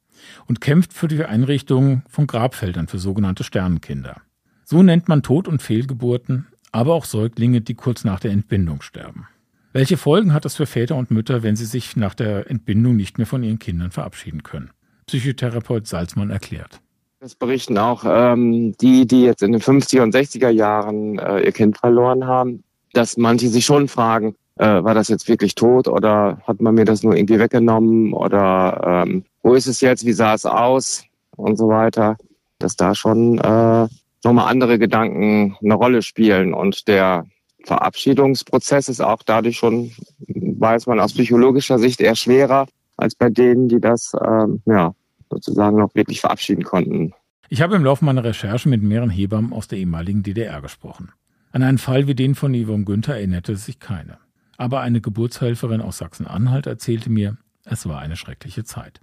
und 0.47 0.61
kämpft 0.61 0.93
für 0.93 1.09
die 1.09 1.25
Einrichtung 1.25 2.03
von 2.09 2.29
Grabfeldern 2.29 2.87
für 2.87 2.99
sogenannte 2.99 3.43
Sternenkinder. 3.45 4.23
So 4.65 4.83
nennt 4.83 5.09
man 5.09 5.23
Tod- 5.23 5.49
und 5.49 5.61
Fehlgeburten, 5.61 6.47
aber 6.73 6.95
auch 6.95 7.05
Säuglinge, 7.05 7.61
die 7.61 7.75
kurz 7.75 8.05
nach 8.05 8.21
der 8.21 8.33
Entbindung 8.33 8.83
sterben. 8.83 9.29
Welche 9.73 9.97
Folgen 9.97 10.35
hat 10.35 10.45
das 10.45 10.57
für 10.57 10.67
Väter 10.67 10.97
und 10.97 11.11
Mütter, 11.11 11.43
wenn 11.43 11.57
sie 11.57 11.65
sich 11.65 11.97
nach 11.97 12.15
der 12.15 12.51
Entbindung 12.51 12.97
nicht 12.97 13.17
mehr 13.17 13.27
von 13.27 13.43
ihren 13.43 13.59
Kindern 13.59 13.91
verabschieden 13.91 14.43
können? 14.43 14.71
Psychotherapeut 15.07 15.87
Salzmann 15.87 16.31
erklärt. 16.31 16.81
Das 17.21 17.35
berichten 17.35 17.79
auch 17.79 18.05
ähm, 18.07 18.75
die, 18.81 19.07
die 19.07 19.23
jetzt 19.23 19.43
in 19.43 19.53
den 19.53 19.61
50er 19.61 20.03
und 20.03 20.15
60er 20.15 20.51
Jahren 20.51 21.19
äh, 21.19 21.41
ihr 21.41 21.53
Kind 21.53 21.79
verloren 21.79 22.27
haben, 22.27 22.65
dass 22.93 23.17
manche 23.17 23.49
sich 23.49 23.65
schon 23.65 23.89
fragen, 23.89 24.35
äh, 24.57 24.83
war 24.83 24.95
das 24.95 25.09
jetzt 25.09 25.29
wirklich 25.29 25.55
tot 25.55 25.89
oder 25.89 26.39
hat 26.47 26.61
man 26.61 26.75
mir 26.75 26.85
das 26.85 27.03
nur 27.03 27.17
irgendwie 27.17 27.39
weggenommen 27.39 28.13
oder 28.13 29.05
ähm, 29.07 29.25
wo 29.43 29.55
ist 29.55 29.67
es 29.67 29.81
jetzt, 29.81 30.05
wie 30.05 30.13
sah 30.13 30.35
es 30.35 30.45
aus 30.45 31.05
und 31.37 31.57
so 31.57 31.69
weiter, 31.69 32.17
dass 32.59 32.77
da 32.77 32.95
schon 32.95 33.39
äh, 33.39 33.89
nochmal 34.25 34.51
andere 34.51 34.79
Gedanken 34.79 35.57
eine 35.63 35.75
Rolle 35.75 36.03
spielen 36.03 36.55
und 36.55 36.89
der 36.89 37.27
Verabschiedungsprozess 37.65 38.89
ist 38.89 39.01
auch 39.01 39.23
dadurch 39.23 39.57
schon, 39.57 39.93
weiß 40.27 40.87
man 40.87 41.01
aus 41.01 41.13
psychologischer 41.13 41.79
Sicht, 41.79 42.01
eher 42.01 42.17
schwerer, 42.17 42.67
als 42.97 43.15
bei 43.15 43.31
denen, 43.31 43.69
die 43.69 43.81
das 43.81 44.13
ähm, 44.25 44.63
ja, 44.67 44.95
sozusagen 45.31 45.79
noch 45.79 45.95
wirklich 45.95 46.21
verabschieden 46.21 46.65
konnten. 46.65 47.13
Ich 47.49 47.61
habe 47.61 47.77
im 47.77 47.85
Laufe 47.85 48.05
meiner 48.05 48.25
Recherche 48.25 48.69
mit 48.69 48.83
mehreren 48.83 49.11
Hebammen 49.11 49.53
aus 49.53 49.69
der 49.69 49.79
ehemaligen 49.79 50.23
DDR 50.23 50.61
gesprochen. 50.61 51.13
An 51.53 51.63
einen 51.63 51.79
Fall 51.79 52.07
wie 52.07 52.15
den 52.15 52.35
von 52.35 52.55
Yvonne 52.55 52.85
Günther 52.85 53.17
erinnerte 53.17 53.57
sich 53.57 53.79
keine. 53.79 54.19
Aber 54.57 54.81
eine 54.81 55.01
Geburtshelferin 55.01 55.83
aus 55.83 55.99
Sachsen-Anhalt 55.99 56.67
erzählte 56.67 57.11
mir, 57.11 57.37
es 57.65 57.87
war 57.87 58.01
eine 58.01 58.17
schreckliche 58.17 58.65
Zeit. 58.65 59.01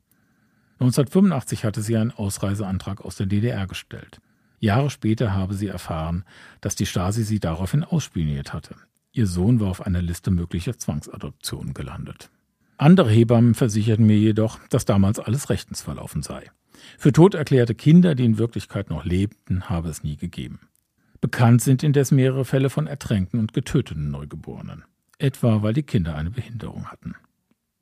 1985 0.79 1.65
hatte 1.65 1.81
sie 1.81 1.97
einen 1.97 2.11
Ausreiseantrag 2.11 3.01
aus 3.01 3.17
der 3.17 3.25
DDR 3.25 3.67
gestellt. 3.67 4.19
Jahre 4.59 4.89
später 4.89 5.33
habe 5.33 5.53
sie 5.53 5.67
erfahren, 5.67 6.23
dass 6.61 6.75
die 6.75 6.85
Stasi 6.85 7.23
sie 7.23 7.39
daraufhin 7.39 7.83
ausspioniert 7.83 8.53
hatte. 8.53 8.75
Ihr 9.11 9.27
Sohn 9.27 9.59
war 9.59 9.69
auf 9.69 9.85
einer 9.85 10.01
Liste 10.01 10.31
möglicher 10.31 10.77
Zwangsadoptionen 10.77 11.73
gelandet. 11.73 12.29
Andere 12.77 13.09
Hebammen 13.09 13.55
versicherten 13.55 14.05
mir 14.05 14.17
jedoch, 14.17 14.59
dass 14.69 14.85
damals 14.85 15.19
alles 15.19 15.49
rechtens 15.49 15.81
verlaufen 15.81 16.21
sei. 16.21 16.49
Für 16.97 17.11
tot 17.11 17.33
erklärte 17.33 17.75
Kinder, 17.75 18.15
die 18.15 18.25
in 18.25 18.37
Wirklichkeit 18.37 18.89
noch 18.89 19.03
lebten, 19.03 19.69
habe 19.69 19.89
es 19.89 20.03
nie 20.03 20.15
gegeben. 20.15 20.59
Bekannt 21.19 21.61
sind 21.61 21.83
indes 21.83 22.11
mehrere 22.11 22.45
Fälle 22.45 22.69
von 22.69 22.87
ertränkten 22.87 23.39
und 23.39 23.53
getöteten 23.53 24.09
Neugeborenen. 24.11 24.85
Etwa 25.17 25.61
weil 25.61 25.73
die 25.73 25.83
Kinder 25.83 26.15
eine 26.15 26.31
Behinderung 26.31 26.85
hatten. 26.85 27.15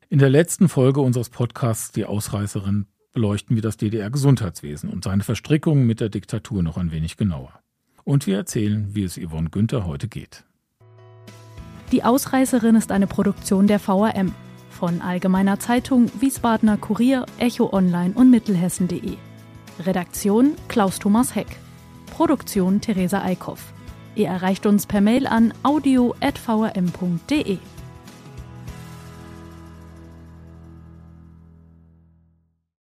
In 0.09 0.17
der 0.17 0.29
letzten 0.29 0.69
Folge 0.69 1.01
unseres 1.01 1.29
Podcasts 1.29 1.91
Die 1.91 2.05
Ausreißerin 2.05 2.87
beleuchten 3.17 3.55
wir 3.57 3.63
das 3.63 3.77
DDR-Gesundheitswesen 3.77 4.91
und 4.91 5.03
seine 5.03 5.23
Verstrickungen 5.23 5.87
mit 5.87 6.01
der 6.01 6.09
Diktatur 6.09 6.61
noch 6.61 6.77
ein 6.77 6.91
wenig 6.91 7.17
genauer. 7.17 7.51
Und 8.03 8.27
wir 8.27 8.37
erzählen, 8.37 8.93
wie 8.93 9.01
es 9.01 9.17
Yvonne 9.19 9.49
Günther 9.49 9.87
heute 9.87 10.07
geht. 10.07 10.43
Die 11.91 12.03
Ausreißerin 12.03 12.75
ist 12.75 12.91
eine 12.91 13.07
Produktion 13.07 13.65
der 13.65 13.79
VRM 13.79 14.35
von 14.69 15.01
Allgemeiner 15.01 15.59
Zeitung, 15.59 16.11
Wiesbadener 16.19 16.77
Kurier, 16.77 17.25
Echo 17.39 17.73
Online 17.73 18.13
und 18.13 18.29
Mittelhessen.de. 18.29 19.15
Redaktion 19.79 20.53
Klaus 20.67 20.99
Thomas 20.99 21.33
Heck. 21.33 21.57
Produktion 22.11 22.81
Theresa 22.81 23.23
Eickhoff. 23.23 23.73
Ihr 24.13 24.27
erreicht 24.27 24.67
uns 24.67 24.85
per 24.85 25.01
Mail 25.01 25.25
an 25.25 25.55
audio.vrm.de. 25.63 27.57